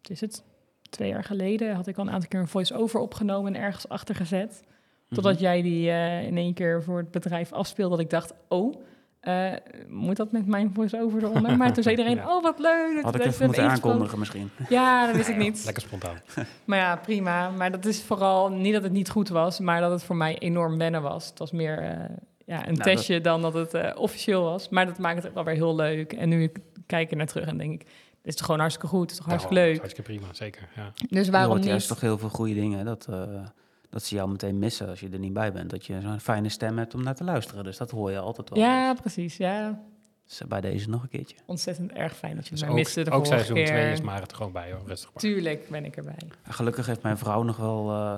wat 0.00 0.10
is 0.10 0.20
het, 0.20 0.42
twee 0.90 1.08
jaar 1.08 1.24
geleden 1.24 1.74
had 1.74 1.86
ik 1.86 1.96
al 1.98 2.06
een 2.06 2.12
aantal 2.12 2.28
keer 2.28 2.40
een 2.40 2.48
voice-over 2.48 3.00
opgenomen 3.00 3.54
en 3.54 3.60
ergens 3.62 3.88
achter 3.88 4.14
gezet. 4.14 4.62
Totdat 5.08 5.32
Mhm. 5.34 5.42
jij 5.42 5.62
die 5.62 5.90
eh, 5.90 6.26
in 6.26 6.36
één 6.36 6.54
keer 6.54 6.82
voor 6.82 6.98
het 6.98 7.10
bedrijf 7.10 7.52
afspeelde. 7.52 7.90
Dat 7.96 8.04
ik 8.04 8.10
dacht, 8.10 8.32
oh, 8.48 8.74
eh, 9.20 9.52
moet 9.88 10.16
dat 10.16 10.32
met 10.32 10.46
mijn 10.46 10.70
voice-over 10.74 11.22
eronder? 11.24 11.56
Maar 11.58 11.72
toen 11.72 11.82
zei 11.82 11.96
iedereen, 11.96 12.16
Ja. 12.16 12.36
oh 12.36 12.42
wat 12.42 12.58
leuk. 12.58 13.02
Had 13.02 13.14
ik 13.14 13.24
even 13.24 13.46
moeten 13.46 13.70
aankondigen 13.70 14.18
misschien. 14.18 14.50
Ja, 14.68 15.06
dat 15.06 15.16
wist 15.16 15.28
ik 15.28 15.36
niet. 15.46 15.64
Lekker 15.64 15.82
spontaan. 15.82 16.20
Maar 16.64 16.78
ja, 16.78 16.96
prima. 16.96 17.50
Maar 17.50 17.70
dat 17.70 17.84
is 17.84 18.02
vooral 18.02 18.50
niet 18.50 18.72
dat 18.72 18.82
het 18.82 18.92
niet 18.92 19.10
goed 19.10 19.28
was, 19.28 19.60
maar 19.60 19.80
dat 19.80 19.90
het 19.90 20.02
voor 20.04 20.16
mij 20.16 20.38
enorm 20.38 20.78
wennen 20.78 21.02
was. 21.02 21.28
Het 21.28 21.38
was 21.38 21.52
meer 21.52 21.78
eh, 21.78 22.04
ja, 22.46 22.58
een 22.68 22.74
Nou, 22.74 22.82
testje 22.94 23.20
dan 23.20 23.42
dat 23.42 23.54
het 23.54 23.74
eh, 23.74 23.90
officieel 24.00 24.42
was. 24.42 24.68
Maar 24.68 24.86
dat 24.86 24.98
maakt 24.98 25.16
het 25.16 25.26
ook 25.26 25.34
wel 25.34 25.44
weer 25.44 25.54
heel 25.54 25.74
leuk. 25.74 26.12
En 26.12 26.28
nu 26.28 26.42
ik 26.42 26.58
kijk 26.86 27.10
er 27.10 27.16
naar 27.16 27.26
terug 27.26 27.46
en 27.46 27.56
denk 27.58 27.72
ik, 27.82 27.86
Dit 28.22 28.32
is 28.32 28.38
toch 28.38 28.44
gewoon 28.46 28.60
hartstikke 28.60 28.90
goed, 28.90 29.00
het 29.02 29.10
is 29.10 29.16
toch 29.16 29.26
hartstikke 29.26 29.54
leuk. 29.60 29.76
Hartstikke 29.78 30.10
prima, 30.12 30.26
zeker. 30.32 30.68
Ja. 30.76 30.92
Dus 31.08 31.26
Je 31.26 31.32
waarom 31.32 31.50
hoort 31.50 31.60
niet? 31.60 31.70
juist 31.70 31.88
toch 31.88 32.00
heel 32.00 32.18
veel 32.18 32.28
goede 32.28 32.54
dingen. 32.54 32.84
Dat, 32.84 33.06
eh, 33.10 33.44
dat 33.90 34.02
ze 34.02 34.14
jou 34.14 34.30
meteen 34.30 34.58
missen 34.58 34.88
als 34.88 35.00
je 35.00 35.08
er 35.08 35.18
niet 35.18 35.32
bij 35.32 35.52
bent. 35.52 35.70
Dat 35.70 35.86
je 35.86 36.00
zo'n 36.00 36.20
fijne 36.20 36.48
stem 36.48 36.78
hebt 36.78 36.94
om 36.94 37.02
naar 37.02 37.14
te 37.14 37.24
luisteren. 37.24 37.64
Dus 37.64 37.76
dat 37.76 37.90
hoor 37.90 38.10
je 38.10 38.18
altijd 38.18 38.50
wel. 38.50 38.58
Ja, 38.58 38.94
precies. 38.94 39.36
Ja, 39.36 39.82
Dus 40.26 40.40
bij 40.48 40.60
deze 40.60 40.88
nog 40.88 41.02
een 41.02 41.08
keertje. 41.08 41.36
ontzettend 41.46 41.92
erg 41.92 42.16
fijn 42.16 42.34
dat 42.36 42.44
je 42.44 42.50
Dus 42.50 42.60
mij 42.60 42.70
ook, 42.70 42.74
miste 42.76 43.02
de 43.02 43.10
ook 43.10 43.26
vorige 43.26 43.44
seizoen 43.44 43.64
2 43.66 43.66
keer. 43.80 43.90
is 43.92 44.00
maar 44.00 44.20
het 44.20 44.30
er 44.30 44.36
gewoon 44.36 44.52
bij, 44.52 44.72
hoor. 44.72 44.82
rustig 44.86 45.12
maar. 45.12 45.22
Tuurlijk 45.22 45.68
ben 45.68 45.84
ik 45.84 45.96
erbij. 45.96 46.16
Gelukkig 46.48 46.86
heeft 46.86 47.02
mijn 47.02 47.18
vrouw 47.18 47.42
nog 47.42 47.56
wel 47.56 47.90
eh, 47.90 48.14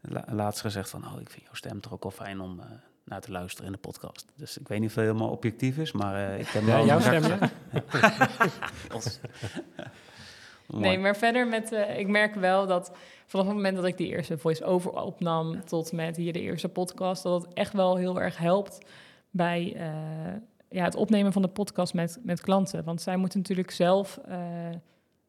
la- 0.00 0.24
laatst 0.30 0.60
gezegd 0.60 0.90
van... 0.90 1.04
Oh, 1.06 1.20
ik 1.20 1.30
vind 1.30 1.42
jouw 1.44 1.54
stem 1.54 1.80
toch 1.80 1.92
ook 1.92 2.02
wel 2.02 2.12
fijn 2.12 2.40
om 2.40 2.60
eh, 2.60 2.66
naar 3.08 3.20
te 3.20 3.30
luisteren 3.30 3.66
in 3.66 3.72
de 3.72 3.78
podcast. 3.78 4.26
Dus 4.36 4.58
ik 4.58 4.68
weet 4.68 4.80
niet 4.80 4.88
of 4.88 4.94
het 4.94 5.04
helemaal 5.04 5.30
objectief 5.30 5.78
is, 5.78 5.92
maar 5.92 6.30
eh, 6.30 6.38
ik 6.38 6.48
heb 6.48 6.62
Ja, 6.62 6.76
wel... 6.76 6.86
jouw 6.86 6.96
een 6.96 7.02
stem, 7.02 7.22
ja? 7.22 7.38
Nee, 10.76 10.98
maar 10.98 11.16
verder 11.16 11.46
met... 11.46 11.72
eh, 11.72 11.98
ik 11.98 12.08
merk 12.08 12.34
wel 12.34 12.66
dat 12.66 12.92
vanaf 13.26 13.46
het 13.46 13.54
moment 13.54 13.76
dat 13.76 13.84
ik 13.84 13.96
die 13.96 14.08
eerste 14.08 14.38
voice-over 14.38 14.90
opnam... 15.02 15.64
tot 15.64 15.92
met 15.92 16.16
hier 16.16 16.32
de 16.32 16.40
eerste 16.40 16.68
podcast... 16.68 17.22
dat 17.22 17.42
het 17.42 17.54
echt 17.54 17.72
wel 17.72 17.96
heel 17.96 18.20
erg 18.20 18.38
helpt 18.38 18.78
bij 19.30 19.74
eh, 19.76 20.40
ja, 20.68 20.84
het 20.84 20.94
opnemen 20.94 21.32
van 21.32 21.42
de 21.42 21.48
podcast 21.48 21.94
met, 21.94 22.18
met 22.22 22.40
klanten. 22.40 22.84
Want 22.84 23.00
zij 23.00 23.16
moeten 23.16 23.38
natuurlijk 23.38 23.70
zelf 23.70 24.20
eh, 24.26 24.38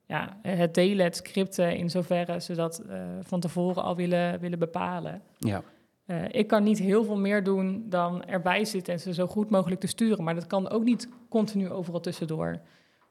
ja, 0.06 0.38
het 0.42 0.74
delen, 0.74 1.06
het 1.06 1.16
scripten... 1.16 1.76
in 1.76 1.90
zoverre 1.90 2.42
ze 2.42 2.56
dat 2.56 2.80
eh, 2.80 3.02
van 3.22 3.40
tevoren 3.40 3.84
al 3.84 3.96
willen, 3.96 4.40
willen 4.40 4.60
bepalen. 4.60 5.22
Ja, 5.38 5.64
Eh, 6.10 6.24
ik 6.32 6.48
kan 6.48 6.64
niet 6.64 6.80
heel 6.80 7.04
veel 7.04 7.18
meer 7.18 7.44
doen 7.44 7.86
dan 7.90 8.26
erbij 8.26 8.66
zitten 8.66 8.94
en 8.94 9.00
ze 9.00 9.14
zo 9.14 9.28
goed 9.28 9.50
mogelijk 9.50 9.82
te 9.82 9.88
sturen. 9.88 10.24
Maar 10.24 10.36
dat 10.36 10.48
kan 10.48 10.70
ook 10.70 10.84
niet 10.84 11.10
continu 11.30 11.70
overal 11.70 12.00
tussendoor. 12.00 12.60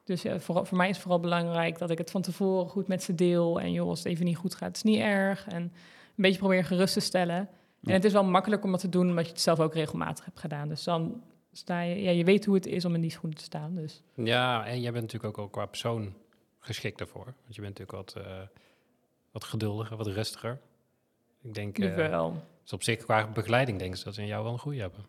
Dus 0.04 0.22
ja, 0.22 0.40
voor, 0.40 0.66
voor 0.66 0.76
mij 0.76 0.88
is 0.88 0.94
het 0.94 1.02
vooral 1.02 1.20
belangrijk 1.20 1.78
dat 1.78 1.90
ik 1.90 1.98
het 1.98 2.10
van 2.10 2.22
tevoren 2.22 2.68
goed 2.68 2.88
met 2.88 3.02
ze 3.02 3.14
deel. 3.14 3.60
En 3.60 3.72
joh, 3.72 3.88
als 3.88 3.98
het 3.98 4.08
even 4.08 4.24
niet 4.24 4.36
goed 4.36 4.54
gaat, 4.54 4.76
is 4.76 4.82
niet 4.82 5.00
erg. 5.00 5.46
En 5.48 5.62
een 5.62 5.72
beetje 6.16 6.38
proberen 6.38 6.64
gerust 6.64 6.92
te 6.92 7.00
stellen. 7.00 7.34
Ja. 7.34 7.48
En 7.88 7.92
het 7.92 8.04
is 8.04 8.12
wel 8.12 8.24
makkelijk 8.24 8.64
om 8.64 8.70
dat 8.70 8.80
te 8.80 8.88
doen, 8.88 9.08
omdat 9.08 9.24
je 9.24 9.32
het 9.32 9.40
zelf 9.40 9.60
ook 9.60 9.74
regelmatig 9.74 10.24
hebt 10.24 10.40
gedaan. 10.40 10.68
Dus 10.68 10.84
dan 10.84 11.22
sta 11.52 11.80
je, 11.80 12.02
ja, 12.02 12.10
je 12.10 12.24
weet 12.24 12.44
hoe 12.44 12.54
het 12.54 12.66
is 12.66 12.84
om 12.84 12.94
in 12.94 13.00
die 13.00 13.10
schoenen 13.10 13.38
te 13.38 13.44
staan. 13.44 13.74
Dus 13.74 14.02
Ja, 14.14 14.66
en 14.66 14.80
jij 14.80 14.92
bent 14.92 15.04
natuurlijk 15.04 15.38
ook 15.38 15.44
al 15.44 15.50
qua 15.50 15.66
persoon 15.66 16.14
geschikt 16.58 16.98
daarvoor. 16.98 17.24
Want 17.24 17.54
je 17.54 17.60
bent 17.60 17.78
natuurlijk 17.78 18.14
wat, 18.14 18.24
eh, 18.24 18.40
wat 19.32 19.44
geduldiger, 19.44 19.96
wat 19.96 20.06
rustiger. 20.06 20.60
Ik 21.42 21.54
denk, 21.54 21.78
eh 21.78 21.94
wel. 21.94 22.42
Dus 22.68 22.76
op 22.76 22.82
zich 22.82 23.04
qua 23.04 23.26
begeleiding 23.34 23.78
denk 23.78 23.96
ik 23.96 24.04
dat 24.04 24.14
ze 24.14 24.20
in 24.20 24.26
jou 24.26 24.44
wel 24.44 24.52
een 24.52 24.58
goede 24.58 24.80
hebben. 24.80 25.00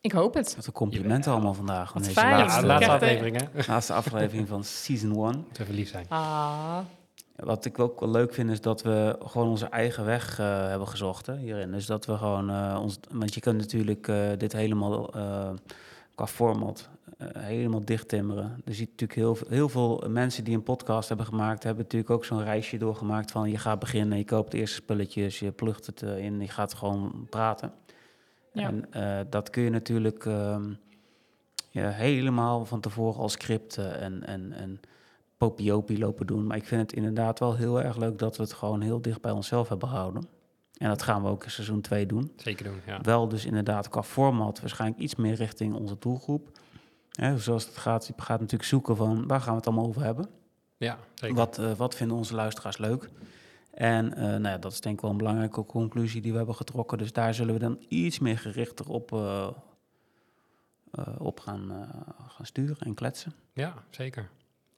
Ik 0.00 0.12
hoop 0.12 0.34
het. 0.34 0.56
wat 0.56 0.66
een 0.66 0.72
complimenten 0.72 1.32
allemaal 1.32 1.54
vandaag. 1.54 1.92
Wat 1.92 2.04
Deze 2.04 2.20
laatste, 2.20 2.74
aflevering, 2.88 3.40
hè? 3.40 3.46
laatste 3.66 3.92
aflevering 3.92 4.48
van 4.48 4.64
season 4.64 5.10
1. 5.10 5.18
Moet 5.48 5.58
even 5.60 5.74
lief 5.74 5.88
zijn. 5.88 6.06
Ah, 6.08 6.78
Wat 7.36 7.64
ik 7.64 7.78
ook 7.78 8.00
wel 8.00 8.08
leuk 8.10 8.34
vind, 8.34 8.50
is 8.50 8.60
dat 8.60 8.82
we 8.82 9.18
gewoon 9.24 9.48
onze 9.48 9.66
eigen 9.66 10.04
weg 10.04 10.38
eh, 10.38 10.66
hebben 10.66 10.88
gezocht 10.88 11.26
hè, 11.26 11.36
hierin. 11.36 11.72
Dus 11.72 11.86
dat 11.86 12.06
we 12.06 12.16
gewoon 12.16 12.50
eh, 12.50 12.78
ons. 12.82 12.98
Want 13.10 13.34
je 13.34 13.40
kunt 13.40 13.58
natuurlijk 13.58 14.08
eh, 14.08 14.28
dit 14.38 14.52
helemaal 14.52 15.14
eh, 15.14 15.50
qua 16.16 16.26
format 16.26 16.88
eh, 17.18 17.28
helemaal 17.32 17.84
dicht 17.84 18.08
timmeren. 18.08 18.62
Je 18.64 18.72
ziet 18.72 18.90
natuurlijk 18.90 19.18
heel, 19.18 19.34
veel- 19.34 19.48
heel 19.50 19.68
veel 19.68 20.04
mensen 20.08 20.44
die 20.44 20.54
een 20.54 20.62
podcast 20.62 21.08
hebben 21.08 21.26
gemaakt, 21.26 21.62
hebben 21.62 21.82
natuurlijk 21.82 22.10
ook 22.10 22.24
zo'n 22.24 22.44
reisje 22.44 22.76
doorgemaakt 22.76 23.30
van 23.30 23.50
je 23.50 23.58
gaat 23.58 23.78
beginnen, 23.78 24.18
je 24.18 24.24
koopt 24.24 24.50
de 24.50 24.58
eerste 24.58 24.76
spulletjes, 24.76 25.38
je 25.38 25.50
plucht 25.52 25.86
het 25.86 26.02
eh, 26.02 26.18
in, 26.18 26.40
je 26.40 26.48
gaat 26.48 26.74
gewoon 26.74 27.26
praten. 27.30 27.72
Ja. 28.52 28.68
En 28.68 28.92
eh, 28.92 29.26
dat 29.30 29.50
kun 29.50 29.62
je 29.62 29.70
natuurlijk 29.70 30.26
ehm, 30.26 30.72
ja, 31.70 31.88
helemaal 31.88 32.64
van 32.64 32.80
tevoren 32.80 33.20
al 33.20 33.28
scripten 33.28 34.00
en, 34.00 34.26
en, 34.26 34.52
en 34.52 34.80
popiopie 35.36 35.98
lopen 35.98 36.26
doen. 36.26 36.46
Maar 36.46 36.56
ik 36.56 36.66
vind 36.66 36.80
het 36.80 36.92
inderdaad 36.92 37.38
wel 37.38 37.56
heel 37.56 37.82
erg 37.82 37.96
leuk 37.96 38.18
dat 38.18 38.36
we 38.36 38.42
het 38.42 38.52
gewoon 38.52 38.80
heel 38.80 39.00
dicht 39.02 39.20
bij 39.20 39.32
onszelf 39.32 39.68
hebben 39.68 39.88
gehouden. 39.88 40.28
En 40.76 40.88
dat 40.88 41.02
gaan 41.02 41.22
we 41.22 41.28
ook 41.28 41.44
in 41.44 41.50
seizoen 41.50 41.80
2 41.80 42.06
doen. 42.06 42.32
Zeker 42.36 42.64
doen, 42.64 42.80
ja. 42.86 43.00
Wel 43.00 43.28
dus 43.28 43.44
inderdaad 43.44 43.88
qua 43.88 44.02
format 44.02 44.60
waarschijnlijk 44.60 45.00
iets 45.00 45.14
meer 45.14 45.34
richting 45.34 45.74
onze 45.74 45.96
doelgroep. 45.98 46.58
Hè, 47.10 47.38
zoals 47.38 47.66
het 47.66 47.76
gaat, 47.76 48.06
je 48.06 48.12
gaat 48.16 48.40
natuurlijk 48.40 48.68
zoeken 48.68 48.96
van 48.96 49.26
waar 49.26 49.40
gaan 49.40 49.50
we 49.52 49.56
het 49.56 49.66
allemaal 49.66 49.86
over 49.86 50.02
hebben. 50.02 50.28
Ja, 50.76 50.98
zeker. 51.14 51.36
Wat, 51.36 51.58
eh, 51.58 51.72
wat 51.72 51.94
vinden 51.94 52.16
onze 52.16 52.34
luisteraars 52.34 52.78
leuk? 52.78 53.08
En 53.70 54.14
eh, 54.14 54.22
nou 54.22 54.42
ja, 54.48 54.58
dat 54.58 54.72
is 54.72 54.80
denk 54.80 54.94
ik 54.94 55.00
wel 55.00 55.10
een 55.10 55.16
belangrijke 55.16 55.64
conclusie 55.66 56.20
die 56.20 56.30
we 56.30 56.36
hebben 56.36 56.54
getrokken. 56.54 56.98
Dus 56.98 57.12
daar 57.12 57.34
zullen 57.34 57.54
we 57.54 57.60
dan 57.60 57.84
iets 57.88 58.18
meer 58.18 58.38
gerichter 58.38 58.88
op, 58.88 59.12
eh, 59.12 59.48
eh, 60.90 61.06
op 61.18 61.40
gaan, 61.40 61.70
eh, 61.70 61.88
gaan 62.28 62.46
sturen 62.46 62.76
en 62.78 62.94
kletsen. 62.94 63.32
Ja, 63.52 63.74
zeker. 63.90 64.28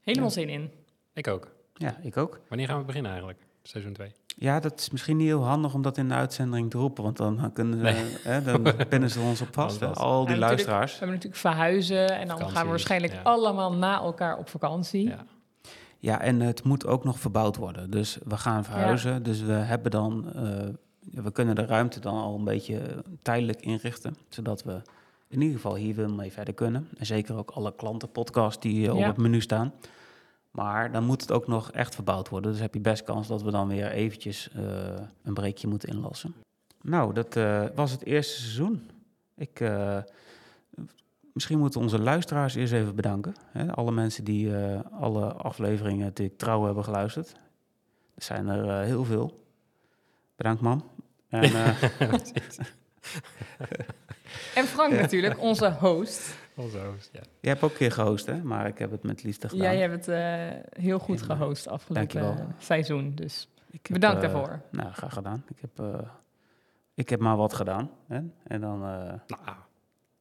helemaal 0.00 0.28
Ja. 0.28 0.34
zin 0.34 0.48
in. 0.48 0.70
Ik 1.12 1.26
ook. 1.28 1.54
Ja, 1.74 1.96
ik 2.02 2.16
ook. 2.16 2.40
Wanneer 2.48 2.66
gaan 2.68 2.78
we 2.78 2.84
beginnen 2.84 3.10
eigenlijk? 3.10 3.40
Seizoen 3.62 3.92
2. 3.92 4.12
Ja, 4.40 4.60
dat 4.60 4.78
is 4.78 4.90
misschien 4.90 5.16
niet 5.16 5.26
heel 5.26 5.44
handig 5.44 5.74
om 5.74 5.82
dat 5.82 5.96
in 5.96 6.08
de 6.08 6.14
uitzending 6.14 6.70
te 6.70 6.78
roepen, 6.78 7.02
want 7.04 7.16
dan, 7.16 7.50
kunnen 7.52 7.78
ze, 7.78 7.84
Nee. 7.84 8.16
hè, 8.22 8.42
dan 8.42 8.62
pinnen 8.88 9.10
ze 9.10 9.20
ons 9.20 9.40
op 9.40 9.48
vast. 9.50 9.80
hè, 9.80 9.86
al 9.86 10.26
die 10.26 10.36
luisteraars. 10.36 10.92
We 10.92 10.98
hebben 10.98 11.14
natuurlijk 11.16 11.40
verhuizen 11.40 12.18
en 12.18 12.28
dan 12.28 12.50
gaan 12.50 12.64
we 12.64 12.70
waarschijnlijk 12.70 13.12
ja. 13.12 13.20
allemaal 13.22 13.72
na 13.72 14.00
elkaar 14.00 14.38
op 14.38 14.48
vakantie. 14.48 15.08
Ja. 15.08 15.24
Ja, 16.00 16.20
en 16.20 16.40
het 16.40 16.64
moet 16.64 16.86
ook 16.86 17.04
nog 17.04 17.18
verbouwd 17.20 17.56
worden. 17.56 17.90
Dus 17.90 18.18
we 18.24 18.36
gaan 18.36 18.64
verhuizen. 18.64 19.22
Dus 19.22 19.40
we 19.42 19.52
hebben 19.52 19.90
dan, 19.90 20.32
eh, 20.34 20.42
we 21.22 21.32
kunnen 21.32 21.54
de 21.54 21.66
ruimte 21.66 22.00
dan 22.00 22.14
al 22.14 22.34
een 22.34 22.44
beetje 22.44 23.04
tijdelijk 23.22 23.60
inrichten, 23.60 24.16
zodat 24.28 24.62
we 24.62 24.80
in 25.28 25.40
ieder 25.40 25.56
geval 25.56 25.74
hier 25.74 25.94
weer 25.94 26.10
mee 26.10 26.32
verder 26.32 26.54
kunnen. 26.54 26.88
En 26.98 27.06
zeker 27.06 27.36
ook 27.36 27.50
alle 27.50 27.74
klantenpodcasts 27.76 28.60
die 28.60 28.94
op 28.94 29.02
het 29.04 29.16
menu 29.16 29.40
staan. 29.40 29.72
Maar 30.50 30.92
dan 30.92 31.04
moet 31.04 31.20
het 31.20 31.32
ook 31.32 31.46
nog 31.46 31.72
echt 31.72 31.94
verbouwd 31.94 32.28
worden. 32.28 32.50
Dus 32.50 32.60
heb 32.60 32.74
je 32.74 32.80
best 32.80 33.04
kans 33.04 33.28
dat 33.28 33.42
we 33.42 33.50
dan 33.50 33.68
weer 33.68 33.90
eventjes 33.90 34.50
eh, 34.50 34.62
een 35.22 35.34
breekje 35.34 35.68
moeten 35.68 35.88
inlassen. 35.88 36.34
Nou, 36.82 37.14
dat 37.14 37.36
eh, 37.36 37.64
was 37.74 37.90
het 37.90 38.04
eerste 38.04 38.40
seizoen. 38.40 38.90
Ik, 39.34 39.60
eh, 39.60 39.98
misschien 41.38 41.58
moeten 41.58 41.80
onze 41.80 41.98
luisteraars 41.98 42.54
eerst 42.54 42.72
even 42.72 42.94
bedanken. 42.94 43.34
Hè? 43.52 43.72
Alle 43.72 43.92
mensen 43.92 44.24
die 44.24 44.56
eh, 44.56 44.80
alle 45.00 45.32
afleveringen 45.32 46.04
natuurlijk 46.04 46.38
trouw 46.38 46.64
hebben 46.64 46.84
geluisterd. 46.84 47.34
Er 48.14 48.22
zijn 48.22 48.48
er 48.48 48.68
eh, 48.68 48.86
heel 48.86 49.04
veel. 49.04 49.44
Bedankt, 50.36 50.60
mam. 50.60 50.90
En, 51.28 51.42
eh, 51.42 51.82
En 54.54 54.64
Frank 54.64 54.92
natuurlijk, 54.92 55.40
onze 55.40 55.70
host. 55.80 56.34
Onze 56.58 56.78
host, 56.78 57.10
ja. 57.12 57.20
jij 57.40 57.50
hebt 57.52 57.62
ook 57.62 57.70
een 57.70 57.76
keer 57.76 57.92
gehost, 57.92 58.26
hè? 58.26 58.42
Maar 58.42 58.66
ik 58.66 58.78
heb 58.78 58.90
het 58.90 59.02
met 59.02 59.22
liefde 59.22 59.48
gedaan. 59.48 59.64
Jij 59.64 59.78
hebt 59.78 60.06
het 60.06 60.08
eh, 60.08 60.82
heel 60.82 60.98
goed 60.98 61.20
eh, 61.20 61.26
gehost 61.26 61.68
afgelopen 61.68 62.20
eh, 62.20 62.46
seizoen. 62.58 63.14
Dus 63.14 63.48
Ik 63.70 63.86
heb, 63.86 63.92
bedankt 63.92 64.20
daarvoor. 64.20 64.60
Nou, 64.70 64.92
graag 64.92 65.12
gedaan. 65.12 65.44
Ik 65.48 65.56
heb, 65.60 65.80
eh, 65.80 66.00
ik 66.94 67.08
heb 67.08 67.20
maar 67.20 67.36
wat 67.36 67.54
gedaan. 67.54 67.90
Hè? 68.06 68.20
En 68.46 68.60
dan 68.60 68.82
eh, 68.82 68.88
Nou, 69.26 69.46
een 69.46 69.54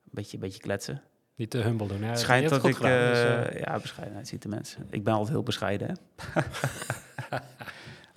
beetje, 0.04 0.38
beetje 0.38 0.60
kletsen. 0.60 1.02
niet 1.36 1.50
te 1.50 1.58
humble 1.58 1.88
doen. 1.88 2.02
Hè? 2.04 2.16
Schijnt 2.16 2.50
dat 2.50 2.58
ik... 2.58 2.64
goed 2.64 2.76
gedaan, 2.76 3.44
dus, 3.44 3.60
ja, 3.60 3.80
bescheidenheid 3.80 4.28
ziet 4.28 4.42
de 4.42 4.50
mensen. 4.50 4.88
Ik 4.90 5.04
ben 5.04 5.14
altijd 5.14 5.32
heel 5.32 5.44
bescheiden, 5.44 5.88
hè? 5.88 5.94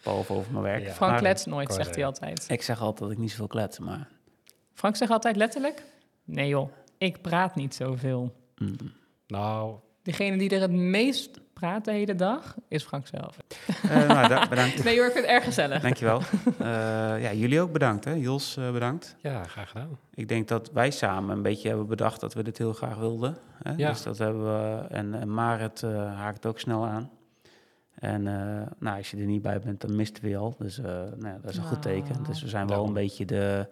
Behalve 0.03 0.33
over 0.33 0.53
mijn 0.53 0.65
werk. 0.65 0.83
Ja. 0.83 0.93
Frank 0.93 1.11
Maar 1.11 1.21
klets 1.21 1.45
nooit, 1.45 1.73
zegt 1.73 1.95
hij 1.95 2.05
altijd. 2.05 2.45
Ik 2.49 2.63
zeg 2.63 2.81
altijd 2.81 2.99
dat 2.99 3.11
ik 3.11 3.19
niet 3.19 3.31
zoveel 3.31 3.47
klets, 3.47 3.79
maar... 3.79 4.09
Frank 4.75 4.97
zegt 4.97 5.11
altijd 5.11 5.37
letterlijk... 5.37 5.85
Nee 6.25 6.49
joh, 6.49 6.71
ik 7.01 7.21
praat 7.23 7.55
niet 7.55 7.75
zoveel. 7.75 8.35
mm. 8.59 8.77
nou, 9.27 9.75
Degene 10.03 10.37
die 10.39 10.51
er 10.51 10.61
het 10.61 10.73
meest 10.73 11.41
praat 11.53 11.85
de 11.85 11.91
hele 11.93 12.15
dag, 12.15 12.57
is 12.69 12.83
Frank 12.85 13.07
zelf. 13.07 13.37
Eh, 13.83 14.09
nou, 14.09 14.29
da- 14.29 14.49
bedankt. 14.55 14.85
Nee 14.85 14.97
hoor, 14.99 15.07
ik 15.07 15.13
vind 15.13 15.25
het 15.25 15.35
erg 15.35 15.45
gezellig. 15.45 15.83
Dankjewel. 15.83 16.21
Eh 16.59 16.67
ja, 17.23 17.33
jullie 17.33 17.61
ook 17.61 17.73
bedankt, 17.73 18.05
hè? 18.05 18.13
Jos, 18.13 18.57
eh, 18.57 18.73
bedankt. 18.73 19.17
ja, 19.19 19.45
graag 19.45 19.69
gedaan. 19.71 19.99
Ik 20.15 20.29
denk 20.29 20.49
dat 20.49 20.71
wij 20.73 20.91
samen 20.91 21.37
een 21.37 21.43
beetje 21.43 21.69
hebben 21.69 21.87
bedacht 21.87 22.21
dat 22.21 22.35
we 22.35 22.43
dit 22.43 22.59
heel 22.59 22.73
graag 22.73 22.97
wilden. 22.97 23.37
Hè? 23.63 23.73
Ja. 23.77 23.89
Dus 23.91 24.03
dat 24.03 24.19
hebben 24.19 24.45
we... 24.45 24.87
En, 24.89 25.15
en 25.21 25.35
Marit 25.35 25.83
eh, 25.83 26.15
haakt 26.17 26.47
ook 26.47 26.59
snel 26.61 26.87
aan. 26.87 27.11
En 27.95 28.27
eh, 28.27 28.67
nou, 28.79 28.97
als 28.99 29.11
je 29.11 29.17
er 29.17 29.25
niet 29.25 29.43
bij 29.43 29.61
bent, 29.61 29.81
dan 29.81 29.97
misten 29.97 30.23
we 30.23 30.29
je 30.29 30.37
al. 30.37 30.55
Dus 30.59 30.79
eh, 30.79 30.85
nou 30.85 31.27
ja, 31.27 31.39
dat 31.43 31.51
is 31.51 31.57
een 31.57 31.65
goed 31.65 31.83
teken. 31.83 32.13
Nou. 32.13 32.25
Dus 32.25 32.43
we 32.43 32.49
zijn 32.49 32.67
wel 32.67 32.77
Daarom. 32.77 32.89
een 32.89 33.03
beetje 33.03 33.25
de, 33.25 33.69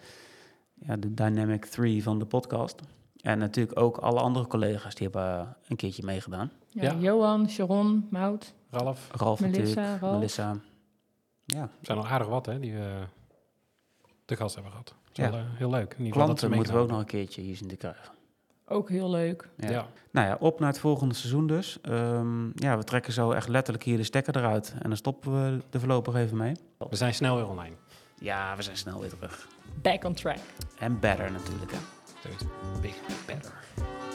ja, 0.74 0.96
de 0.96 1.14
dynamic 1.14 1.64
three 1.64 2.02
van 2.02 2.18
de 2.18 2.24
podcast. 2.24 2.80
En 3.22 3.38
natuurlijk 3.38 3.80
ook 3.80 3.96
alle 3.96 4.20
andere 4.20 4.46
collega's, 4.46 4.94
die 4.94 5.08
hebben 5.12 5.56
een 5.68 5.76
keertje 5.76 6.02
meegedaan. 6.04 6.50
Ja, 6.70 6.82
Ja. 6.82 6.94
Johan, 6.94 7.48
Sharon, 7.50 8.06
Mout. 8.10 8.54
Ralf, 8.70 9.08
Ralf 9.16 9.40
Melissa, 9.40 9.62
natuurlijk, 9.80 10.00
Ralf. 10.00 10.14
Melissa. 10.14 10.56
Ja, 11.44 11.60
er 11.62 11.68
zijn 11.80 11.98
al 11.98 12.06
aardig 12.06 12.28
wat 12.28 12.46
hè, 12.46 12.58
die 12.60 12.72
we 12.72 13.00
te 14.24 14.36
gast 14.36 14.54
hebben 14.54 14.72
gehad. 14.72 14.86
Dat 14.86 15.18
is 15.18 15.24
Ja. 15.24 15.30
wel, 15.30 15.40
eh, 15.40 15.46
heel 15.54 15.70
leuk. 15.70 15.92
In 15.92 15.98
ieder 15.98 16.12
geval 16.12 16.26
dat 16.28 16.38
ze 16.38 16.46
klanten 16.46 16.56
moeten 16.56 16.74
we 16.74 16.80
ook 16.80 16.88
nog 16.90 16.98
een 16.98 17.04
keertje 17.06 17.42
hier 17.42 17.56
zien 17.56 17.68
te 17.68 17.76
krijgen. 17.76 18.10
Ook 18.66 18.88
heel 18.88 19.10
leuk. 19.10 19.48
Ja. 19.56 19.70
Ja. 19.70 19.86
Nou 20.10 20.26
ja, 20.26 20.36
op 20.40 20.60
naar 20.60 20.68
het 20.68 20.78
volgende 20.78 21.14
seizoen 21.14 21.46
dus. 21.46 21.80
Ehm, 21.80 22.46
ja, 22.54 22.76
we 22.76 22.84
trekken 22.84 23.12
zo 23.12 23.30
echt 23.30 23.48
letterlijk 23.48 23.84
hier 23.84 23.96
de 23.96 24.02
stekker 24.02 24.36
eruit. 24.36 24.74
En 24.78 24.88
dan 24.88 24.96
stoppen 24.96 25.32
we 25.32 25.60
er 25.70 25.78
voorlopig 25.78 26.14
even 26.14 26.36
mee. 26.36 26.54
We 26.90 26.96
zijn 26.96 27.14
snel 27.14 27.36
weer 27.36 27.48
online. 27.48 27.74
Ja, 28.20 28.56
we 28.56 28.62
zijn 28.62 28.76
snel 28.76 29.00
weer 29.00 29.08
terug. 29.10 29.48
Back 29.82 30.04
on 30.04 30.14
track. 30.14 30.38
En 30.78 31.00
better 31.00 31.32
natuurlijk, 31.32 31.72
hè. 31.72 31.78
Dus 32.22 32.48
big 32.80 32.94
better. 33.26 33.52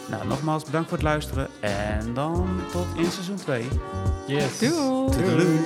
Nou, 0.09 0.27
nogmaals 0.27 0.63
bedankt 0.63 0.89
voor 0.89 0.97
het 0.97 1.07
luisteren. 1.07 1.47
En 1.59 2.13
dan 2.13 2.59
tot 2.71 2.85
in 2.95 3.11
seizoen 3.11 3.35
2. 3.35 3.67
Yes. 4.27 4.59
Doei! 4.59 5.59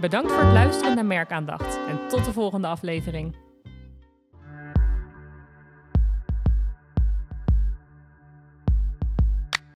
Bedankt 0.00 0.32
voor 0.32 0.42
het 0.42 0.52
luisteren 0.52 0.94
naar 0.94 1.04
Merkaandacht 1.04 1.78
en 1.88 2.08
tot 2.08 2.24
de 2.24 2.32
volgende 2.32 2.66
aflevering. 2.66 3.45